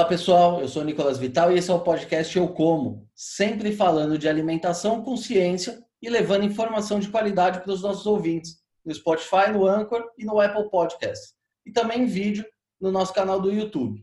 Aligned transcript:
Olá 0.00 0.08
pessoal, 0.08 0.62
eu 0.62 0.66
sou 0.66 0.82
Nicolas 0.82 1.18
Vital 1.18 1.52
e 1.52 1.58
esse 1.58 1.70
é 1.70 1.74
o 1.74 1.78
podcast 1.78 2.34
Eu 2.34 2.48
Como, 2.48 3.06
sempre 3.14 3.76
falando 3.76 4.16
de 4.16 4.30
alimentação 4.30 5.02
com 5.02 5.14
ciência 5.14 5.84
e 6.00 6.08
levando 6.08 6.46
informação 6.46 6.98
de 6.98 7.10
qualidade 7.10 7.60
para 7.60 7.70
os 7.70 7.82
nossos 7.82 8.06
ouvintes 8.06 8.62
no 8.82 8.94
Spotify, 8.94 9.52
no 9.52 9.66
Anchor 9.66 10.02
e 10.16 10.24
no 10.24 10.40
Apple 10.40 10.70
Podcast. 10.70 11.34
E 11.66 11.70
também 11.70 12.04
em 12.04 12.06
vídeo 12.06 12.46
no 12.80 12.90
nosso 12.90 13.12
canal 13.12 13.38
do 13.42 13.52
YouTube. 13.52 14.02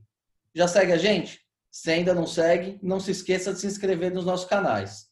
Já 0.54 0.68
segue 0.68 0.91
a 0.91 0.98
gente? 0.98 1.41
Se 1.71 1.89
ainda 1.89 2.14
não 2.14 2.27
segue, 2.27 2.77
não 2.84 3.00
se 3.00 3.09
esqueça 3.09 3.52
de 3.52 3.59
se 3.59 3.66
inscrever 3.66 4.14
nos 4.14 4.23
nossos 4.23 4.48
canais. 4.48 5.07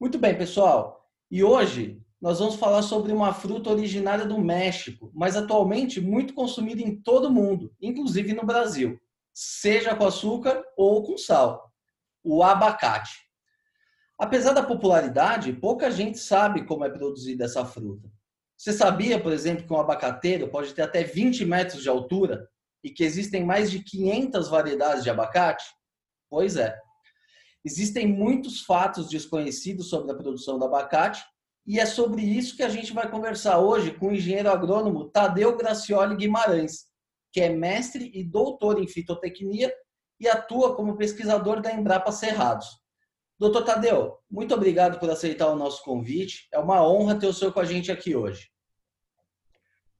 Muito 0.00 0.18
bem, 0.18 0.34
pessoal. 0.34 1.06
E 1.30 1.44
hoje 1.44 2.00
nós 2.18 2.38
vamos 2.38 2.54
falar 2.54 2.80
sobre 2.80 3.12
uma 3.12 3.34
fruta 3.34 3.68
originária 3.68 4.24
do 4.24 4.38
México, 4.38 5.12
mas 5.14 5.36
atualmente 5.36 6.00
muito 6.00 6.32
consumida 6.32 6.80
em 6.80 6.96
todo 6.96 7.26
o 7.26 7.30
mundo, 7.30 7.70
inclusive 7.78 8.32
no 8.32 8.46
Brasil 8.46 8.98
seja 9.34 9.94
com 9.94 10.06
açúcar 10.06 10.62
ou 10.76 11.02
com 11.02 11.16
sal, 11.16 11.72
o 12.22 12.42
abacate. 12.42 13.12
Apesar 14.18 14.52
da 14.52 14.62
popularidade, 14.62 15.52
pouca 15.52 15.90
gente 15.90 16.18
sabe 16.18 16.64
como 16.64 16.84
é 16.84 16.90
produzida 16.90 17.44
essa 17.44 17.64
fruta. 17.64 18.08
Você 18.56 18.72
sabia, 18.72 19.20
por 19.20 19.32
exemplo, 19.32 19.66
que 19.66 19.72
um 19.72 19.80
abacateiro 19.80 20.48
pode 20.48 20.72
ter 20.72 20.82
até 20.82 21.02
20 21.02 21.44
metros 21.44 21.82
de 21.82 21.88
altura 21.88 22.48
e 22.84 22.90
que 22.90 23.02
existem 23.02 23.44
mais 23.44 23.70
de 23.70 23.82
500 23.82 24.48
variedades 24.48 25.02
de 25.02 25.10
abacate? 25.10 25.64
Pois 26.30 26.56
é. 26.56 26.78
Existem 27.64 28.06
muitos 28.06 28.60
fatos 28.60 29.08
desconhecidos 29.08 29.88
sobre 29.88 30.12
a 30.12 30.14
produção 30.14 30.58
do 30.58 30.64
abacate 30.64 31.24
e 31.66 31.78
é 31.78 31.86
sobre 31.86 32.22
isso 32.22 32.56
que 32.56 32.62
a 32.62 32.68
gente 32.68 32.92
vai 32.92 33.10
conversar 33.10 33.58
hoje 33.58 33.92
com 33.92 34.08
o 34.08 34.12
engenheiro 34.12 34.50
agrônomo 34.50 35.08
Tadeu 35.10 35.56
Gracioli 35.56 36.16
Guimarães, 36.16 36.86
que 37.32 37.40
é 37.40 37.48
mestre 37.48 38.10
e 38.14 38.22
doutor 38.22 38.80
em 38.80 38.86
fitotecnia 38.86 39.72
e 40.20 40.28
atua 40.28 40.76
como 40.76 40.96
pesquisador 40.96 41.60
da 41.60 41.72
Embrapa 41.72 42.12
Cerrados. 42.12 42.80
Doutor 43.38 43.64
Tadeu, 43.64 44.18
muito 44.30 44.54
obrigado 44.54 45.00
por 45.00 45.10
aceitar 45.10 45.48
o 45.48 45.56
nosso 45.56 45.82
convite. 45.82 46.46
É 46.52 46.58
uma 46.58 46.86
honra 46.86 47.18
ter 47.18 47.26
o 47.26 47.32
senhor 47.32 47.52
com 47.52 47.60
a 47.60 47.64
gente 47.64 47.90
aqui 47.90 48.14
hoje. 48.14 48.48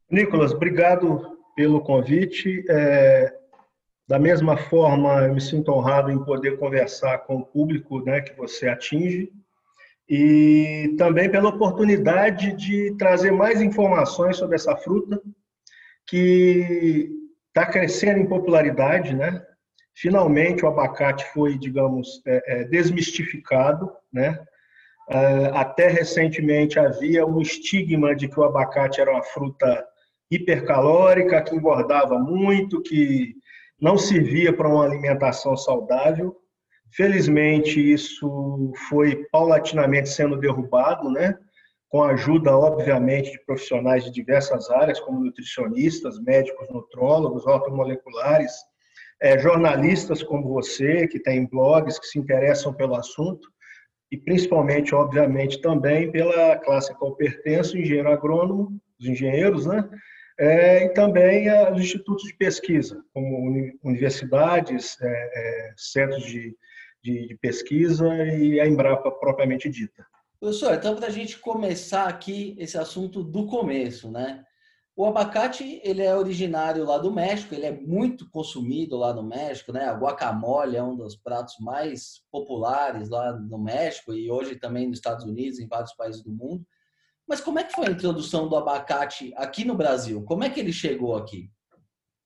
Nicolas, 0.08 0.52
obrigado 0.52 1.38
pelo 1.56 1.80
convite. 1.80 2.64
É, 2.68 3.34
da 4.06 4.18
mesma 4.18 4.56
forma, 4.56 5.22
eu 5.22 5.34
me 5.34 5.40
sinto 5.40 5.72
honrado 5.72 6.10
em 6.10 6.22
poder 6.24 6.58
conversar 6.58 7.18
com 7.20 7.36
o 7.38 7.44
público 7.46 8.00
né, 8.02 8.20
que 8.20 8.36
você 8.36 8.68
atinge 8.68 9.32
e 10.08 10.94
também 10.98 11.30
pela 11.30 11.48
oportunidade 11.48 12.52
de 12.52 12.94
trazer 12.96 13.32
mais 13.32 13.62
informações 13.62 14.36
sobre 14.36 14.56
essa 14.56 14.76
fruta 14.76 15.20
que 16.06 17.21
está 17.54 17.66
crescendo 17.66 18.18
em 18.18 18.26
popularidade, 18.26 19.14
né? 19.14 19.44
Finalmente 19.94 20.64
o 20.64 20.68
abacate 20.68 21.24
foi, 21.32 21.58
digamos, 21.58 22.22
é, 22.26 22.42
é, 22.46 22.64
desmistificado, 22.64 23.92
né? 24.10 24.42
É, 25.10 25.50
até 25.52 25.88
recentemente 25.88 26.78
havia 26.78 27.26
um 27.26 27.40
estigma 27.40 28.14
de 28.16 28.28
que 28.28 28.40
o 28.40 28.44
abacate 28.44 29.00
era 29.00 29.10
uma 29.10 29.22
fruta 29.22 29.84
hipercalórica, 30.30 31.42
que 31.42 31.54
engordava 31.54 32.18
muito, 32.18 32.80
que 32.80 33.34
não 33.78 33.98
servia 33.98 34.52
para 34.52 34.68
uma 34.68 34.84
alimentação 34.84 35.54
saudável. 35.54 36.34
Felizmente, 36.90 37.92
isso 37.92 38.72
foi 38.88 39.26
paulatinamente 39.30 40.08
sendo 40.08 40.38
derrubado, 40.38 41.10
né? 41.10 41.36
Com 41.92 42.02
a 42.02 42.12
ajuda, 42.12 42.56
obviamente, 42.56 43.32
de 43.32 43.44
profissionais 43.44 44.02
de 44.02 44.10
diversas 44.10 44.70
áreas, 44.70 44.98
como 44.98 45.22
nutricionistas, 45.22 46.18
médicos, 46.18 46.66
nutrólogos, 46.70 47.46
ortomoleculares, 47.46 48.50
é, 49.20 49.38
jornalistas 49.38 50.22
como 50.22 50.48
você, 50.48 51.06
que 51.06 51.20
tem 51.20 51.46
blogs, 51.46 51.98
que 51.98 52.06
se 52.06 52.18
interessam 52.18 52.72
pelo 52.72 52.94
assunto, 52.94 53.46
e 54.10 54.16
principalmente, 54.16 54.94
obviamente, 54.94 55.60
também 55.60 56.10
pela 56.10 56.56
classe 56.56 56.90
a 56.90 56.94
qual 56.94 57.14
pertenço, 57.14 57.76
engenheiro 57.76 58.10
agrônomo, 58.10 58.80
os 58.98 59.06
engenheiros, 59.06 59.66
né? 59.66 59.86
É, 60.40 60.86
e 60.86 60.88
também 60.94 61.46
os 61.74 61.78
institutos 61.78 62.24
de 62.24 62.34
pesquisa, 62.38 63.04
como 63.12 63.76
universidades, 63.84 64.96
é, 65.02 65.08
é, 65.08 65.74
centros 65.76 66.24
de, 66.24 66.56
de, 67.04 67.28
de 67.28 67.34
pesquisa 67.36 68.08
e 68.34 68.58
a 68.58 68.66
Embrapa 68.66 69.10
propriamente 69.10 69.68
dita. 69.68 70.06
Professor, 70.42 70.74
então 70.74 70.96
para 70.96 71.06
a 71.06 71.10
gente 71.10 71.38
começar 71.38 72.08
aqui 72.08 72.56
esse 72.58 72.76
assunto 72.76 73.22
do 73.22 73.46
começo, 73.46 74.10
né? 74.10 74.42
O 74.96 75.06
abacate, 75.06 75.80
ele 75.84 76.02
é 76.02 76.16
originário 76.16 76.84
lá 76.84 76.98
do 76.98 77.12
México, 77.12 77.54
ele 77.54 77.64
é 77.64 77.70
muito 77.70 78.28
consumido 78.28 78.96
lá 78.96 79.14
no 79.14 79.22
México, 79.22 79.72
né? 79.72 79.84
A 79.84 79.92
guacamole 79.92 80.76
é 80.76 80.82
um 80.82 80.96
dos 80.96 81.14
pratos 81.14 81.54
mais 81.60 82.22
populares 82.28 83.08
lá 83.08 83.32
no 83.32 83.56
México 83.56 84.12
e 84.12 84.28
hoje 84.32 84.56
também 84.56 84.88
nos 84.88 84.98
Estados 84.98 85.24
Unidos, 85.24 85.60
em 85.60 85.68
vários 85.68 85.92
países 85.92 86.24
do 86.24 86.32
mundo. 86.32 86.66
Mas 87.28 87.40
como 87.40 87.60
é 87.60 87.62
que 87.62 87.74
foi 87.74 87.86
a 87.86 87.92
introdução 87.92 88.48
do 88.48 88.56
abacate 88.56 89.32
aqui 89.36 89.64
no 89.64 89.76
Brasil? 89.76 90.24
Como 90.24 90.42
é 90.42 90.50
que 90.50 90.58
ele 90.58 90.72
chegou 90.72 91.14
aqui? 91.14 91.48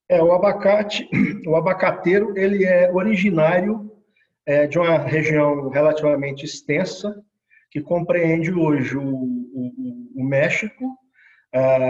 É, 0.09 0.23
o 0.23 0.31
abacate, 0.31 1.07
o 1.45 1.55
abacateiro, 1.55 2.35
ele 2.35 2.65
é 2.65 2.91
originário 2.91 3.95
é, 4.43 4.65
de 4.65 4.79
uma 4.79 4.97
região 4.97 5.69
relativamente 5.69 6.45
extensa, 6.45 7.23
que 7.69 7.81
compreende 7.81 8.51
hoje 8.51 8.97
o, 8.97 9.03
o, 9.03 10.11
o 10.15 10.23
México, 10.23 10.97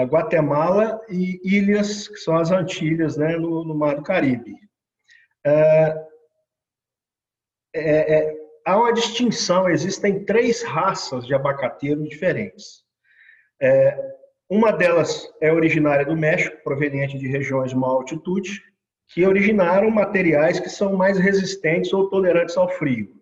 Guatemala 0.10 1.02
e 1.10 1.40
ilhas, 1.44 2.08
que 2.08 2.18
são 2.18 2.38
as 2.38 2.52
Antilhas, 2.52 3.18
né, 3.18 3.38
no, 3.38 3.64
no 3.64 3.76
Mar 3.76 3.96
do 3.96 4.04
Caribe. 4.04 4.56
É, 5.46 6.08
é, 7.74 8.16
é, 8.16 8.36
há 8.66 8.78
uma 8.78 8.94
distinção, 8.94 9.70
existem 9.70 10.24
três 10.26 10.64
raças 10.64 11.26
de 11.26 11.34
abacateiro 11.34 12.04
diferentes. 12.04 12.84
É, 13.62 13.98
uma 14.50 14.72
delas 14.72 15.30
é 15.42 15.52
originária 15.52 16.06
do 16.06 16.16
México, 16.16 16.64
proveniente 16.64 17.18
de 17.18 17.28
regiões 17.28 17.72
de 17.72 17.78
maior 17.78 17.98
altitude, 17.98 18.64
que 19.10 19.26
originaram 19.26 19.90
materiais 19.90 20.60
que 20.60 20.70
são 20.70 20.94
mais 20.96 21.18
resistentes 21.18 21.94
ou 21.94 22.10
tolerantes 22.10 22.58
ao 22.58 22.70
frio. 22.70 23.17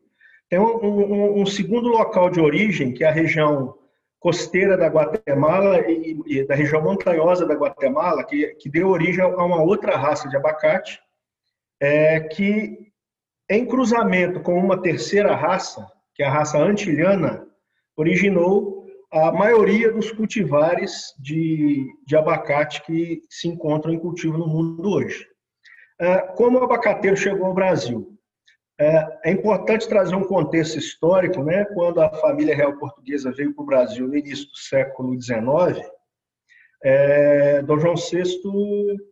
Tem 0.49 0.59
um, 0.59 0.77
um, 0.83 1.41
um, 1.41 1.45
segundo 1.45 1.87
local 1.89 2.29
de 2.29 2.39
origem, 2.39 2.93
que 2.93 3.03
é 3.03 3.07
a 3.07 3.11
região 3.11 3.75
costeira 4.19 4.77
da 4.77 4.87
Guatemala 4.87 5.79
e, 5.89 6.19
e 6.25 6.47
da 6.47 6.55
região 6.55 6.81
montanhosa 6.81 7.45
da 7.45 7.55
Guatemala, 7.55 8.23
que, 8.23 8.47
que 8.55 8.69
deu 8.69 8.89
origem 8.89 9.23
a 9.23 9.27
uma 9.27 9.61
outra 9.61 9.97
raça 9.97 10.27
de 10.29 10.35
abacate, 10.35 10.99
é, 11.79 12.19
que 12.21 12.91
em 13.49 13.65
cruzamento 13.65 14.39
com 14.39 14.57
uma 14.57 14.81
terceira 14.81 15.35
raça, 15.35 15.85
que 16.13 16.23
é 16.23 16.25
a 16.25 16.31
raça 16.31 16.57
antilhana, 16.57 17.45
originou 17.95 18.85
a 19.11 19.31
maioria 19.31 19.91
dos 19.91 20.11
cultivares 20.11 21.13
de, 21.19 21.85
de 22.05 22.15
abacate 22.17 22.83
que 22.83 23.21
se 23.29 23.47
encontram 23.47 23.93
em 23.93 23.99
cultivo 23.99 24.37
no 24.37 24.47
mundo 24.47 24.89
hoje. 24.89 25.25
É, 25.99 26.17
como 26.35 26.59
o 26.59 26.63
abacateiro 26.63 27.15
chegou 27.15 27.45
ao 27.45 27.53
Brasil? 27.53 28.14
É, 28.77 29.29
é, 29.29 29.31
importante 29.31 29.87
trazer 29.87 30.15
um 30.15 30.23
contexto 30.23 30.77
histórico, 30.77 31.41
né? 31.41 31.63
Quando 31.73 32.01
a 32.01 32.09
família 32.15 32.55
real 32.55 32.77
portuguesa 32.77 33.31
veio 33.31 33.53
para 33.53 33.63
o 33.63 33.65
Brasil 33.65 34.07
no 34.07 34.17
início 34.17 34.47
do 34.47 34.57
século 34.57 35.19
XIX, 35.21 35.79
é, 36.83 37.61
Dom 37.61 37.79
João 37.79 37.95
VI 37.95 38.25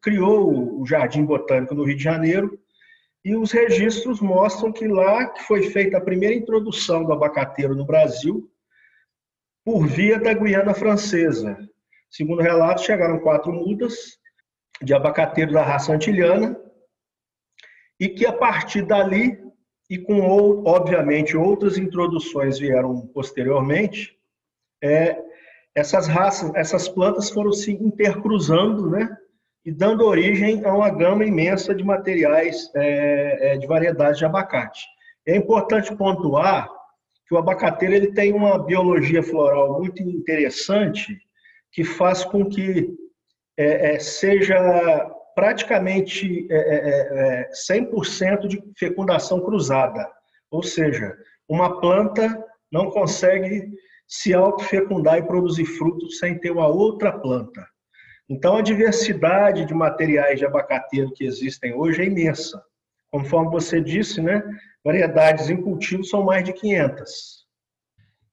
criou 0.02 0.82
o 0.82 0.86
Jardim 0.86 1.24
Botânico 1.24 1.74
no 1.74 1.86
Rio 1.86 1.96
de 1.96 2.04
Janeiro 2.04 2.60
e 3.24 3.38
os 3.38 3.52
registros 3.52 4.20
mostram 4.20 4.72
que 4.72 4.86
lá 4.86 5.34
foi 5.48 5.64
feita 5.64 5.98
a 5.98 6.02
primeira 6.02 6.36
introdução 6.36 7.06
do 7.06 7.14
abacateiro 7.14 7.74
no 7.74 7.86
Brasil 7.86 8.52
por 9.64 9.88
via 9.88 10.20
da 10.20 10.34
Guiana 10.34 10.74
Francesa. 10.74 11.58
Segundo 12.12 12.42
relatos, 12.42 12.84
chegaram 12.84 13.20
quatro 13.20 13.52
mudas 13.54 14.20
de 14.82 14.94
abacateiro 14.94 15.54
da 15.54 15.64
raça 15.64 15.94
antilhana 15.94 16.60
e 17.98 18.10
que 18.10 18.26
a 18.26 18.34
partir 18.34 18.82
dali 18.82 19.43
e 19.94 19.98
com, 20.00 20.20
obviamente, 20.66 21.38
outras 21.38 21.78
introduções 21.78 22.58
vieram 22.58 23.06
posteriormente, 23.14 24.18
é, 24.84 25.22
essas 25.76 26.08
raças, 26.08 26.52
essas 26.56 26.90
plantas 26.90 27.30
foram 27.30 27.54
se 27.54 27.74
intercruzando, 27.74 28.90
né? 28.90 29.16
E 29.64 29.72
dando 29.72 30.04
origem 30.04 30.66
a 30.66 30.74
uma 30.74 30.90
gama 30.90 31.24
imensa 31.24 31.76
de 31.76 31.84
materiais 31.84 32.72
é, 32.76 33.54
é, 33.54 33.58
de 33.58 33.68
variedades 33.68 34.18
de 34.18 34.26
abacate. 34.26 34.84
É 35.28 35.36
importante 35.36 35.96
pontuar 35.96 36.68
que 37.28 37.36
o 37.36 37.38
abacateiro 37.38 37.94
ele 37.94 38.14
tem 38.14 38.34
uma 38.34 38.58
biologia 38.58 39.22
floral 39.22 39.78
muito 39.80 40.02
interessante 40.02 41.16
que 41.72 41.84
faz 41.84 42.26
com 42.26 42.50
que 42.50 42.90
é, 43.56 43.94
é 43.94 44.00
seja 44.00 45.13
praticamente 45.36 46.48
é, 46.50 47.48
é, 47.48 47.50
100% 47.70 48.46
é, 48.46 48.48
de 48.48 48.64
fecundação 48.78 49.40
cruzada. 49.42 50.10
Ou 50.52 50.64
seja, 50.64 51.16
uma 51.48 51.80
planta 51.80 52.44
não 52.72 52.90
consegue 52.90 53.70
se 54.08 54.34
autofecundar 54.34 55.18
e 55.18 55.24
produzir 55.24 55.66
frutos 55.66 56.20
sem 56.20 56.38
ter 56.40 56.52
uma 56.52 56.68
outra 56.68 57.12
planta. 57.12 57.66
Então, 58.30 58.58
a 58.58 58.62
diversidade 58.62 59.66
de 59.66 59.74
materiais 59.74 60.40
de 60.40 60.46
abacateiro 60.46 61.12
que 61.14 61.26
existem 61.26 61.74
hoje 61.74 62.02
é 62.02 62.06
imensa. 62.06 62.64
Conforme 63.12 63.52
você 63.52 63.82
disse, 63.82 64.22
né, 64.22 64.44
variedades 64.84 65.50
em 65.50 65.62
cultivo 65.62 66.04
são 66.04 66.24
mais 66.24 66.44
de 66.44 66.54
500. 66.54 67.43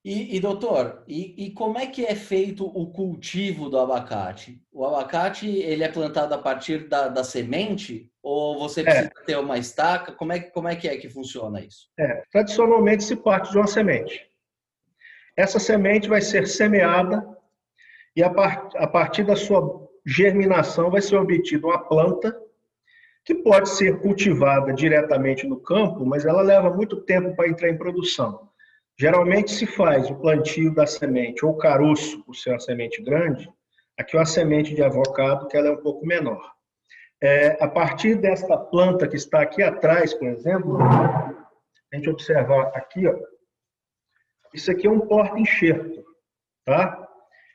E, 0.03 0.37
e 0.37 0.41
doutor, 0.41 1.05
e, 1.07 1.47
e, 1.47 1.51
como 1.51 1.79
é 1.79 1.87
que 1.87 2.07
é 2.07 2.15
feito 2.15 2.65
o 2.65 2.91
cultivo 2.91 3.69
do 3.69 3.79
abacate? 3.79 4.59
O 4.73 4.87
abacate 4.87 5.47
ele 5.47 5.85
é 5.85 5.89
plantado 5.89 6.35
a 6.35 6.39
partir 6.39 6.89
da, 6.89 7.09
da 7.09 7.23
semente 7.23 8.11
ou 8.23 8.59
você 8.59 8.81
é. 8.81 8.85
precisa 8.85 9.11
é. 9.21 9.25
ter 9.25 9.39
uma 9.39 9.59
estaca? 9.59 10.13
Como 10.13 10.33
é, 10.33 10.41
como 10.41 10.69
é 10.69 10.77
que 10.77 10.89
é 10.89 10.97
que 10.97 11.11
funciona 11.11 11.61
isso? 11.61 11.91
É, 11.99 12.23
tradicionalmente 12.33 13.05
se 13.05 13.15
parte 13.15 13.51
de 13.51 13.59
uma 13.59 13.67
semente. 13.67 14.27
Essa 15.37 15.59
semente 15.59 16.09
vai 16.09 16.23
ser 16.23 16.47
semeada 16.47 17.23
e 18.17 18.23
a, 18.23 18.31
part, 18.31 18.77
a 18.79 18.87
partir 18.87 19.25
da 19.25 19.37
sua 19.37 19.87
germinação 20.07 20.91
vai 20.91 21.03
ser 21.03 21.17
obtida 21.17 21.67
uma 21.67 21.79
planta 21.79 22.35
que 23.23 23.35
pode 23.35 23.69
ser 23.69 24.01
cultivada 24.01 24.73
diretamente 24.73 25.47
no 25.47 25.61
campo, 25.61 26.07
mas 26.07 26.25
ela 26.25 26.41
leva 26.41 26.71
muito 26.71 27.03
tempo 27.03 27.37
para 27.37 27.49
entrar 27.49 27.69
em 27.69 27.77
produção. 27.77 28.50
Geralmente 29.01 29.53
se 29.53 29.65
faz 29.65 30.11
o 30.11 30.15
plantio 30.15 30.75
da 30.75 30.87
semente 30.87 31.43
ou 31.43 31.57
caroço, 31.57 32.23
por 32.23 32.37
ser 32.37 32.51
uma 32.51 32.61
semente 32.61 33.03
grande, 33.03 33.51
aqui 33.99 34.15
uma 34.15 34.27
semente 34.27 34.75
de 34.75 34.83
avocado 34.83 35.49
que 35.49 35.57
ela 35.57 35.69
é 35.69 35.71
um 35.71 35.81
pouco 35.81 36.05
menor. 36.05 36.53
É, 37.19 37.57
a 37.65 37.67
partir 37.67 38.17
desta 38.17 38.59
planta 38.59 39.09
que 39.09 39.17
está 39.17 39.41
aqui 39.41 39.63
atrás, 39.63 40.13
por 40.13 40.29
exemplo, 40.29 40.77
a 40.83 41.97
gente 41.97 42.11
observar 42.11 42.73
aqui, 42.77 43.07
ó, 43.07 43.19
isso 44.53 44.71
aqui 44.71 44.87
é 44.87 44.91
um 44.91 45.01
porta-enxerto, 45.01 46.05
tá? 46.67 47.09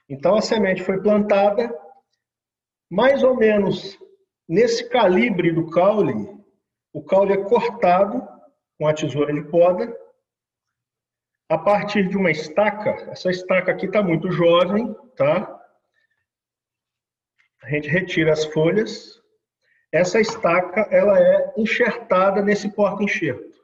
Então 0.10 0.34
a 0.34 0.42
semente 0.42 0.82
foi 0.82 1.00
plantada 1.00 1.72
mais 2.90 3.24
ou 3.24 3.36
menos 3.36 4.00
nesse 4.50 4.90
calibre 4.90 5.52
do 5.52 5.70
caule. 5.70 6.28
O 6.92 7.04
caule 7.04 7.34
é 7.34 7.44
cortado 7.44 8.28
com 8.80 8.88
a 8.88 8.96
tesoura 8.96 9.32
de 9.32 9.44
poda 9.44 9.96
a 11.50 11.58
partir 11.58 12.08
de 12.08 12.18
uma 12.18 12.32
estaca. 12.32 12.92
Essa 13.12 13.30
estaca 13.30 13.72
aqui 13.72 13.86
está 13.86 14.02
muito 14.02 14.32
jovem, 14.32 14.94
tá? 15.16 15.52
A 17.64 17.70
gente 17.70 17.88
retira 17.88 18.34
as 18.34 18.46
folhas. 18.46 19.22
Essa 19.92 20.20
estaca 20.20 20.82
ela 20.92 21.20
é 21.20 21.54
enxertada 21.58 22.42
nesse 22.42 22.70
porta-enxerto. 22.70 23.56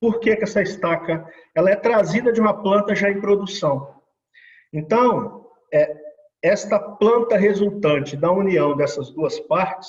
Por 0.00 0.18
que, 0.18 0.34
que 0.36 0.44
essa 0.44 0.62
estaca 0.62 1.28
ela 1.54 1.70
é 1.70 1.76
trazida 1.76 2.32
de 2.32 2.40
uma 2.40 2.62
planta 2.62 2.94
já 2.94 3.10
em 3.10 3.20
produção? 3.20 4.00
Então, 4.72 5.46
é, 5.72 5.96
esta 6.40 6.78
planta 6.78 7.36
resultante 7.36 8.16
da 8.16 8.32
união 8.32 8.76
dessas 8.76 9.10
duas 9.10 9.38
partes, 9.38 9.88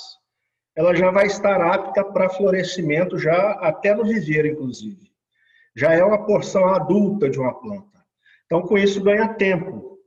ela 0.76 0.94
já 0.94 1.10
vai 1.10 1.26
estar 1.26 1.60
apta 1.60 2.04
para 2.04 2.28
florescimento 2.28 3.18
já 3.18 3.52
até 3.52 3.94
no 3.94 4.04
viveiro, 4.04 4.48
inclusive 4.48 5.13
já 5.76 5.92
é 5.92 6.04
uma 6.04 6.24
porção 6.24 6.68
adulta 6.68 7.28
de 7.28 7.38
uma 7.38 7.54
planta. 7.54 8.04
Então, 8.46 8.62
com 8.62 8.78
isso, 8.78 9.02
ganha 9.02 9.34
tempo. 9.34 9.98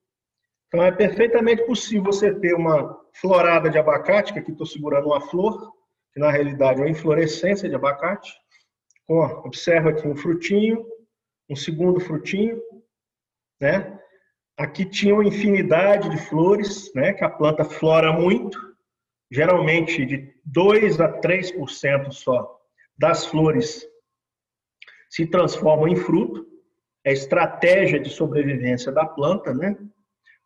Então, 0.67 0.83
é 0.83 0.91
perfeitamente 0.91 1.65
possível 1.65 2.05
você 2.05 2.33
ter 2.33 2.53
uma 2.53 2.97
florada 3.13 3.69
de 3.69 3.77
abacate, 3.77 4.33
que 4.33 4.39
aqui 4.39 4.51
estou 4.51 4.65
segurando 4.65 5.07
uma 5.07 5.21
flor, 5.21 5.73
que 6.13 6.19
na 6.19 6.31
realidade 6.31 6.79
é 6.79 6.83
uma 6.83 6.89
inflorescência 6.89 7.67
de 7.67 7.75
abacate. 7.75 8.33
Com, 9.05 9.19
observa 9.45 9.89
aqui 9.89 10.07
um 10.07 10.15
frutinho, 10.15 10.85
um 11.49 11.55
segundo 11.55 11.99
frutinho, 11.99 12.61
né? 13.59 13.97
Aqui 14.57 14.85
tinha 14.85 15.13
uma 15.13 15.25
infinidade 15.25 16.09
de 16.09 16.17
flores, 16.17 16.91
né? 16.93 17.13
Que 17.13 17.23
a 17.23 17.29
planta 17.29 17.63
flora 17.63 18.11
muito, 18.11 18.59
geralmente 19.31 20.05
de 20.05 20.33
2 20.45 20.99
a 20.99 21.19
3% 21.19 22.11
só 22.11 22.59
das 22.97 23.25
flores 23.25 23.85
se 25.09 25.25
transformam 25.25 25.87
em 25.87 25.95
fruto, 25.95 26.45
é 27.03 27.11
estratégia 27.11 27.99
de 27.99 28.09
sobrevivência 28.09 28.91
da 28.91 29.05
planta, 29.05 29.53
né? 29.53 29.77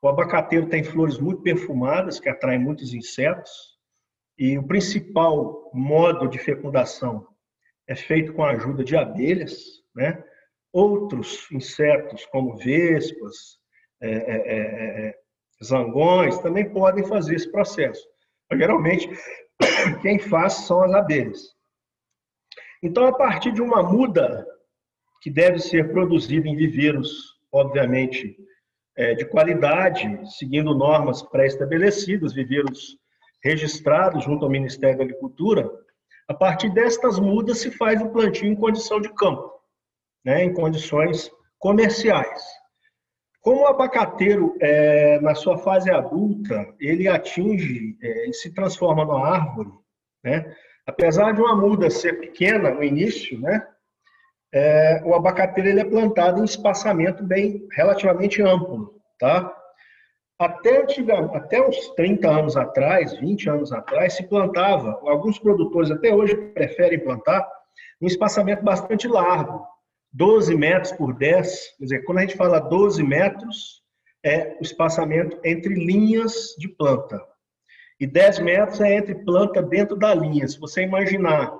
O 0.01 0.07
abacateiro 0.07 0.67
tem 0.67 0.83
flores 0.83 1.19
muito 1.19 1.41
perfumadas 1.41 2.19
que 2.19 2.29
atraem 2.29 2.59
muitos 2.59 2.93
insetos 2.93 3.51
e 4.37 4.57
o 4.57 4.67
principal 4.67 5.69
modo 5.73 6.27
de 6.27 6.39
fecundação 6.39 7.27
é 7.87 7.95
feito 7.95 8.33
com 8.33 8.43
a 8.43 8.51
ajuda 8.51 8.83
de 8.83 8.95
abelhas, 8.95 9.81
né? 9.95 10.23
Outros 10.73 11.47
insetos 11.51 12.25
como 12.27 12.55
vespas, 12.57 13.59
é, 14.01 14.09
é, 14.09 14.15
é, 14.15 15.07
é 15.07 15.15
zangões 15.63 16.39
também 16.39 16.71
podem 16.71 17.05
fazer 17.05 17.35
esse 17.35 17.51
processo. 17.51 18.03
Mas, 18.49 18.59
geralmente 18.59 19.09
quem 20.01 20.19
faz 20.19 20.53
são 20.65 20.83
as 20.83 20.93
abelhas. 20.93 21.55
Então, 22.83 23.05
a 23.05 23.13
partir 23.13 23.51
de 23.51 23.61
uma 23.61 23.83
muda 23.83 24.45
que 25.21 25.29
deve 25.29 25.59
ser 25.59 25.91
produzida 25.91 26.47
em 26.47 26.55
viveiros, 26.55 27.37
obviamente, 27.51 28.35
é, 28.97 29.13
de 29.13 29.23
qualidade, 29.25 30.19
seguindo 30.37 30.75
normas 30.75 31.21
pré-estabelecidas, 31.21 32.33
viveiros 32.33 32.97
registrados 33.43 34.23
junto 34.23 34.43
ao 34.43 34.51
Ministério 34.51 34.97
da 34.97 35.03
Agricultura, 35.03 35.69
a 36.27 36.33
partir 36.33 36.69
destas 36.69 37.19
mudas 37.19 37.59
se 37.59 37.71
faz 37.71 38.01
o 38.01 38.09
plantio 38.09 38.47
em 38.47 38.55
condição 38.55 38.99
de 38.99 39.13
campo, 39.13 39.51
né, 40.25 40.43
em 40.43 40.53
condições 40.53 41.31
comerciais. 41.57 42.41
Como 43.41 43.61
o 43.61 43.67
abacateiro, 43.67 44.55
é, 44.59 45.19
na 45.19 45.33
sua 45.33 45.57
fase 45.57 45.89
adulta, 45.89 46.73
ele 46.79 47.07
atinge 47.07 47.97
é, 48.01 48.29
e 48.29 48.33
se 48.33 48.53
transforma 48.53 49.03
numa 49.03 49.27
árvore, 49.27 49.71
né? 50.23 50.55
apesar 50.85 51.31
de 51.33 51.41
uma 51.41 51.55
muda 51.55 51.89
ser 51.89 52.19
pequena 52.19 52.71
no 52.71 52.83
início, 52.83 53.39
né? 53.39 53.67
É, 54.53 55.01
o 55.05 55.13
abacateiro 55.13 55.69
ele 55.69 55.79
é 55.79 55.85
plantado 55.85 56.41
em 56.41 56.45
espaçamento 56.45 57.23
bem 57.23 57.67
relativamente 57.71 58.41
amplo, 58.41 59.01
tá? 59.17 59.55
Até, 60.37 60.85
até 61.33 61.61
uns 61.61 61.89
30 61.95 62.27
anos 62.27 62.57
atrás, 62.57 63.13
20 63.19 63.49
anos 63.49 63.71
atrás, 63.71 64.13
se 64.13 64.23
plantava, 64.23 64.99
alguns 65.03 65.37
produtores 65.37 65.91
até 65.91 66.13
hoje 66.13 66.35
preferem 66.35 66.99
plantar, 66.99 67.47
um 68.01 68.07
espaçamento 68.07 68.63
bastante 68.63 69.07
largo, 69.07 69.65
12 70.11 70.55
metros 70.55 70.91
por 70.91 71.13
10, 71.13 71.77
quer 71.77 71.83
dizer, 71.83 72.03
quando 72.03 72.17
a 72.17 72.21
gente 72.21 72.35
fala 72.35 72.59
12 72.59 73.03
metros, 73.03 73.81
é 74.23 74.57
o 74.59 74.63
espaçamento 74.63 75.39
entre 75.43 75.73
linhas 75.73 76.55
de 76.57 76.67
planta. 76.67 77.21
E 77.99 78.07
10 78.07 78.39
metros 78.39 78.81
é 78.81 78.95
entre 78.95 79.15
planta 79.15 79.61
dentro 79.61 79.95
da 79.95 80.13
linha. 80.13 80.47
Se 80.47 80.59
você 80.59 80.81
imaginar 80.81 81.55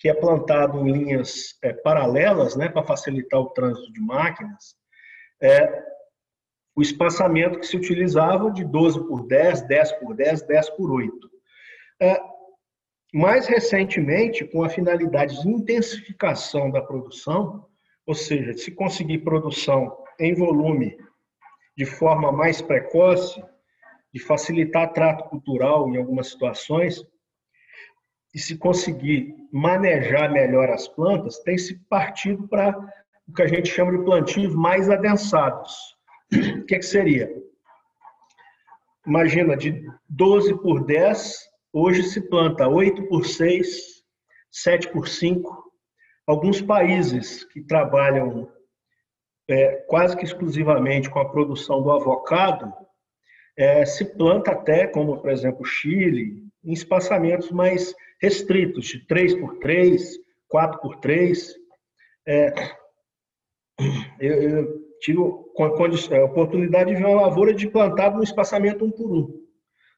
que 0.00 0.08
é 0.08 0.14
plantado 0.14 0.80
em 0.80 0.90
linhas 0.90 1.58
é, 1.62 1.74
paralelas, 1.74 2.56
né, 2.56 2.70
para 2.70 2.82
facilitar 2.82 3.38
o 3.38 3.50
trânsito 3.50 3.92
de 3.92 4.00
máquinas, 4.00 4.74
é, 5.42 5.84
o 6.74 6.80
espaçamento 6.80 7.58
que 7.58 7.66
se 7.66 7.76
utilizava 7.76 8.50
de 8.50 8.64
12 8.64 9.06
por 9.06 9.26
10, 9.26 9.60
10 9.68 9.92
por 9.92 10.16
10, 10.16 10.42
10 10.46 10.70
por 10.70 10.90
8. 10.90 11.30
É, 12.00 12.18
mais 13.12 13.46
recentemente, 13.46 14.46
com 14.46 14.64
a 14.64 14.70
finalidade 14.70 15.42
de 15.42 15.48
intensificação 15.48 16.70
da 16.70 16.80
produção, 16.80 17.66
ou 18.06 18.14
seja, 18.14 18.54
se 18.54 18.70
conseguir 18.70 19.18
produção 19.18 19.94
em 20.18 20.34
volume 20.34 20.96
de 21.76 21.84
forma 21.84 22.32
mais 22.32 22.62
precoce, 22.62 23.42
de 24.14 24.20
facilitar 24.20 24.94
trato 24.94 25.28
cultural 25.28 25.90
em 25.90 25.98
algumas 25.98 26.28
situações, 26.28 27.04
e 28.34 28.38
se 28.38 28.56
conseguir 28.56 29.34
manejar 29.52 30.30
melhor 30.30 30.70
as 30.70 30.86
plantas, 30.86 31.38
tem 31.40 31.58
se 31.58 31.78
partido 31.88 32.46
para 32.48 32.76
o 33.26 33.32
que 33.32 33.42
a 33.42 33.46
gente 33.46 33.68
chama 33.68 33.96
de 33.96 34.04
plantios 34.04 34.54
mais 34.54 34.88
adensados. 34.88 35.96
O 36.32 36.64
que, 36.64 36.78
que 36.78 36.82
seria? 36.82 37.30
Imagina, 39.06 39.56
de 39.56 39.84
12 40.08 40.60
por 40.62 40.84
10, 40.84 41.50
hoje 41.72 42.04
se 42.04 42.20
planta 42.20 42.68
8 42.68 43.08
por 43.08 43.26
6, 43.26 44.04
7 44.50 44.88
por 44.88 45.08
5. 45.08 45.72
Alguns 46.26 46.60
países 46.60 47.44
que 47.44 47.60
trabalham 47.60 48.48
é, 49.50 49.84
quase 49.88 50.16
que 50.16 50.24
exclusivamente 50.24 51.10
com 51.10 51.18
a 51.18 51.28
produção 51.28 51.82
do 51.82 51.90
avocado, 51.90 52.72
é, 53.56 53.84
se 53.84 54.04
planta 54.04 54.52
até, 54.52 54.86
como 54.86 55.20
por 55.20 55.28
exemplo 55.28 55.64
Chile, 55.64 56.44
em 56.62 56.72
espaçamentos 56.72 57.50
mais 57.50 57.92
restritos, 58.20 58.86
de 58.86 59.06
3 59.06 59.34
por 59.34 59.58
3, 59.58 60.18
4 60.48 60.80
por 60.80 60.96
3. 60.96 61.54
É, 62.26 62.52
eu, 64.20 64.42
eu, 64.42 64.80
tive 65.00 65.18
a 65.18 66.16
é, 66.16 66.22
oportunidade 66.22 66.90
de 66.90 66.96
ver 66.96 67.06
uma 67.06 67.22
lavoura 67.22 67.54
de 67.54 67.68
plantado 67.68 68.16
no 68.16 68.22
espaçamento 68.22 68.84
1 68.84 68.90
por 68.90 69.10
1. 69.10 69.40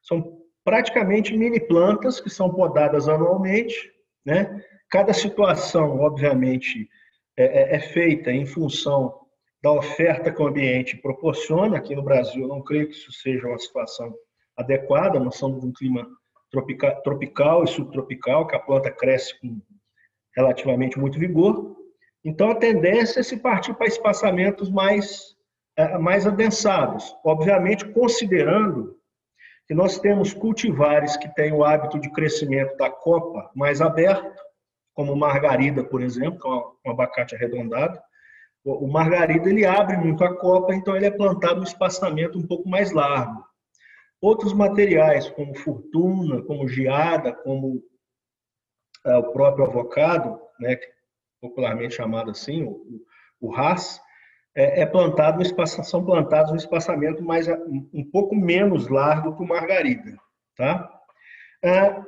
São 0.03 0.39
praticamente 0.65 1.37
mini 1.37 1.61
plantas 1.61 2.21
que 2.21 2.31
são 2.31 2.53
podadas 2.53 3.09
anualmente, 3.09 3.93
né? 4.25 4.63
Cada 4.89 5.13
situação, 5.13 6.01
obviamente, 6.01 6.89
é, 7.37 7.75
é, 7.75 7.77
é 7.77 7.81
feita 7.81 8.31
em 8.31 8.47
função 8.47 9.19
da 9.63 9.73
oferta 9.73 10.31
que 10.31 10.43
o 10.43 10.47
ambiente 10.47 10.97
proporciona. 10.97 11.79
Aqui 11.79 11.95
no 11.95 12.03
Brasil, 12.03 12.47
não 12.47 12.63
creio 12.63 12.89
que 12.89 12.95
isso 12.95 13.13
seja 13.13 13.49
uma 13.49 13.59
situação 13.59 14.15
adequada, 14.57 15.19
nós 15.19 15.37
somos 15.37 15.65
um 15.65 15.73
clima 15.73 16.07
tropical, 16.53 17.03
tropical 17.03 17.65
e 17.65 17.67
subtropical, 17.67 18.47
que 18.47 18.55
a 18.55 18.61
planta 18.61 18.91
cresce 18.91 19.39
com 19.41 19.61
relativamente 20.37 20.99
muito 20.99 21.19
vigor. 21.19 21.77
Então, 22.25 22.51
a 22.51 22.55
tendência 22.55 23.21
é 23.21 23.23
se 23.23 23.39
partir 23.39 23.75
para 23.75 23.87
espaçamentos 23.87 24.71
mais, 24.71 25.35
é, 25.77 25.99
mais 25.99 26.27
adensados, 26.27 27.17
obviamente 27.25 27.85
considerando 27.89 28.97
que 29.67 29.75
nós 29.75 29.99
temos 29.99 30.33
cultivares 30.33 31.17
que 31.17 31.29
têm 31.35 31.53
o 31.53 31.65
hábito 31.65 31.99
de 31.99 32.11
crescimento 32.11 32.77
da 32.77 32.91
copa 32.91 33.51
mais 33.55 33.81
aberto, 33.81 34.41
como 34.95 35.17
margarida, 35.17 35.83
por 35.83 36.03
exemplo, 36.03 36.39
que 36.39 36.47
é 36.47 36.91
um 36.91 36.93
abacate 36.93 37.35
arredondado. 37.35 37.99
O 38.65 38.87
margarida 38.87 39.49
ele 39.49 39.65
abre 39.65 39.97
muito 39.97 40.23
a 40.23 40.37
copa, 40.37 40.75
então 40.75 40.95
ele 40.95 41.07
é 41.07 41.11
plantado 41.11 41.57
no 41.57 41.65
espaçamento 41.65 42.39
um 42.39 42.47
pouco 42.47 42.69
mais 42.69 42.93
largo. 42.93 43.43
Outros 44.23 44.53
materiais, 44.53 45.29
como 45.31 45.53
fortuna, 45.53 46.43
como 46.43 46.69
geada, 46.69 47.33
como 47.33 47.83
é, 49.05 49.17
o 49.17 49.33
próprio 49.33 49.67
avocado, 49.67 50.41
né, 50.61 50.79
popularmente 51.41 51.95
chamado 51.95 52.31
assim, 52.31 52.63
o, 52.63 53.05
o 53.41 53.53
Haas, 53.53 54.01
é, 54.55 54.83
é 54.83 54.87
plantado 54.87 55.39
no 55.39 55.43
espaço, 55.43 55.83
são 55.83 56.05
plantados 56.05 56.53
no 56.53 56.57
espaçamento 56.57 57.21
mais 57.25 57.49
um 57.49 58.09
pouco 58.13 58.37
menos 58.37 58.87
largo 58.87 59.37
que 59.37 59.43
o 59.43 59.49
margarida, 59.49 60.17
tá? 60.57 60.89
É, 61.65 62.01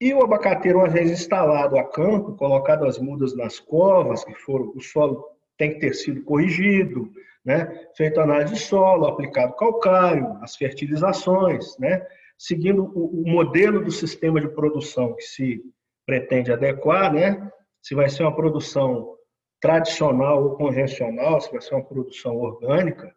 e 0.00 0.14
o 0.14 0.22
abacateiro, 0.22 0.78
uma 0.78 0.88
vez 0.88 1.10
instalado 1.10 1.78
a 1.78 1.84
campo, 1.84 2.36
colocado 2.36 2.86
as 2.86 2.98
mudas 2.98 3.36
nas 3.36 3.58
covas, 3.58 4.24
que 4.24 4.34
foram, 4.34 4.72
o 4.74 4.80
solo 4.80 5.22
tem 5.58 5.74
que 5.74 5.80
ter 5.80 5.94
sido 5.94 6.22
corrigido, 6.22 7.10
né? 7.46 7.86
feito 7.96 8.20
análise 8.20 8.54
de 8.54 8.60
solo, 8.60 9.06
aplicado 9.06 9.54
calcário, 9.54 10.36
as 10.42 10.56
fertilizações, 10.56 11.78
né? 11.78 12.04
seguindo 12.36 12.84
o, 12.84 13.22
o 13.22 13.30
modelo 13.30 13.84
do 13.84 13.90
sistema 13.92 14.40
de 14.40 14.48
produção 14.48 15.14
que 15.14 15.22
se 15.22 15.62
pretende 16.04 16.52
adequar, 16.52 17.12
né? 17.12 17.50
se 17.80 17.94
vai 17.94 18.08
ser 18.08 18.24
uma 18.24 18.34
produção 18.34 19.14
tradicional 19.60 20.42
ou 20.42 20.56
convencional, 20.56 21.40
se 21.40 21.50
vai 21.52 21.60
ser 21.60 21.76
uma 21.76 21.84
produção 21.84 22.36
orgânica, 22.36 23.14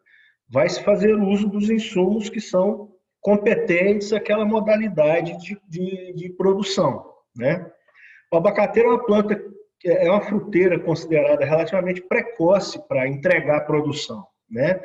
vai 0.48 0.68
se 0.68 0.82
fazer 0.82 1.14
uso 1.14 1.48
dos 1.48 1.68
insumos 1.68 2.30
que 2.30 2.40
são 2.40 2.88
competentes 3.20 4.12
àquela 4.12 4.44
modalidade 4.44 5.36
de, 5.38 5.60
de, 5.68 6.12
de 6.14 6.30
produção. 6.30 7.04
Né? 7.36 7.68
O 8.32 8.36
abacateiro 8.36 8.90
é 8.90 8.92
uma 8.92 9.04
planta 9.04 9.44
é 9.84 10.10
uma 10.10 10.20
fruteira 10.20 10.78
considerada 10.78 11.44
relativamente 11.44 12.02
precoce 12.02 12.78
para 12.86 13.08
entregar 13.08 13.58
a 13.58 13.64
produção. 13.64 14.26
Né? 14.50 14.80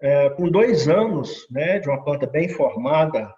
É, 0.00 0.30
com 0.30 0.50
dois 0.50 0.88
anos 0.88 1.46
né, 1.50 1.78
de 1.78 1.88
uma 1.88 2.02
planta 2.02 2.26
bem 2.26 2.48
formada, 2.48 3.34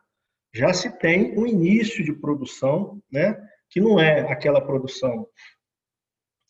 já 0.52 0.72
se 0.72 0.90
tem 0.98 1.38
um 1.38 1.46
início 1.46 2.04
de 2.04 2.12
produção, 2.12 3.00
né, 3.12 3.38
que 3.70 3.80
não 3.80 4.00
é 4.00 4.20
aquela 4.32 4.60
produção 4.60 5.26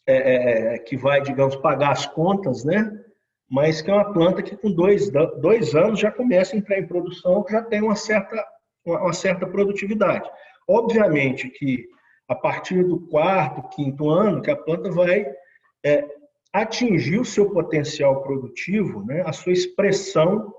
é, 0.06 0.16
é, 0.16 0.74
é 0.74 0.78
que 0.78 0.96
vai, 0.96 1.20
digamos, 1.20 1.56
pagar 1.56 1.90
as 1.90 2.06
contas, 2.06 2.64
né, 2.64 2.90
mas 3.50 3.82
que 3.82 3.90
é 3.90 3.94
uma 3.94 4.12
planta 4.12 4.42
que 4.42 4.56
com 4.56 4.70
dois, 4.70 5.10
dois 5.40 5.74
anos 5.74 6.00
já 6.00 6.10
começa 6.10 6.54
a 6.54 6.58
entrar 6.58 6.78
em 6.78 6.86
produção, 6.86 7.44
já 7.50 7.62
tem 7.62 7.82
uma 7.82 7.96
certa, 7.96 8.46
uma 8.84 9.12
certa 9.12 9.46
produtividade. 9.46 10.28
Obviamente 10.66 11.48
que 11.50 11.86
a 12.28 12.34
partir 12.34 12.84
do 12.84 13.00
quarto, 13.00 13.68
quinto 13.74 14.10
ano, 14.10 14.42
que 14.42 14.50
a 14.50 14.56
planta 14.56 14.90
vai 14.90 15.26
é, 15.84 16.06
atingir 16.52 17.18
o 17.18 17.24
seu 17.24 17.50
potencial 17.50 18.22
produtivo, 18.22 19.04
né, 19.04 19.22
a 19.26 19.32
sua 19.32 19.52
expressão 19.52 20.52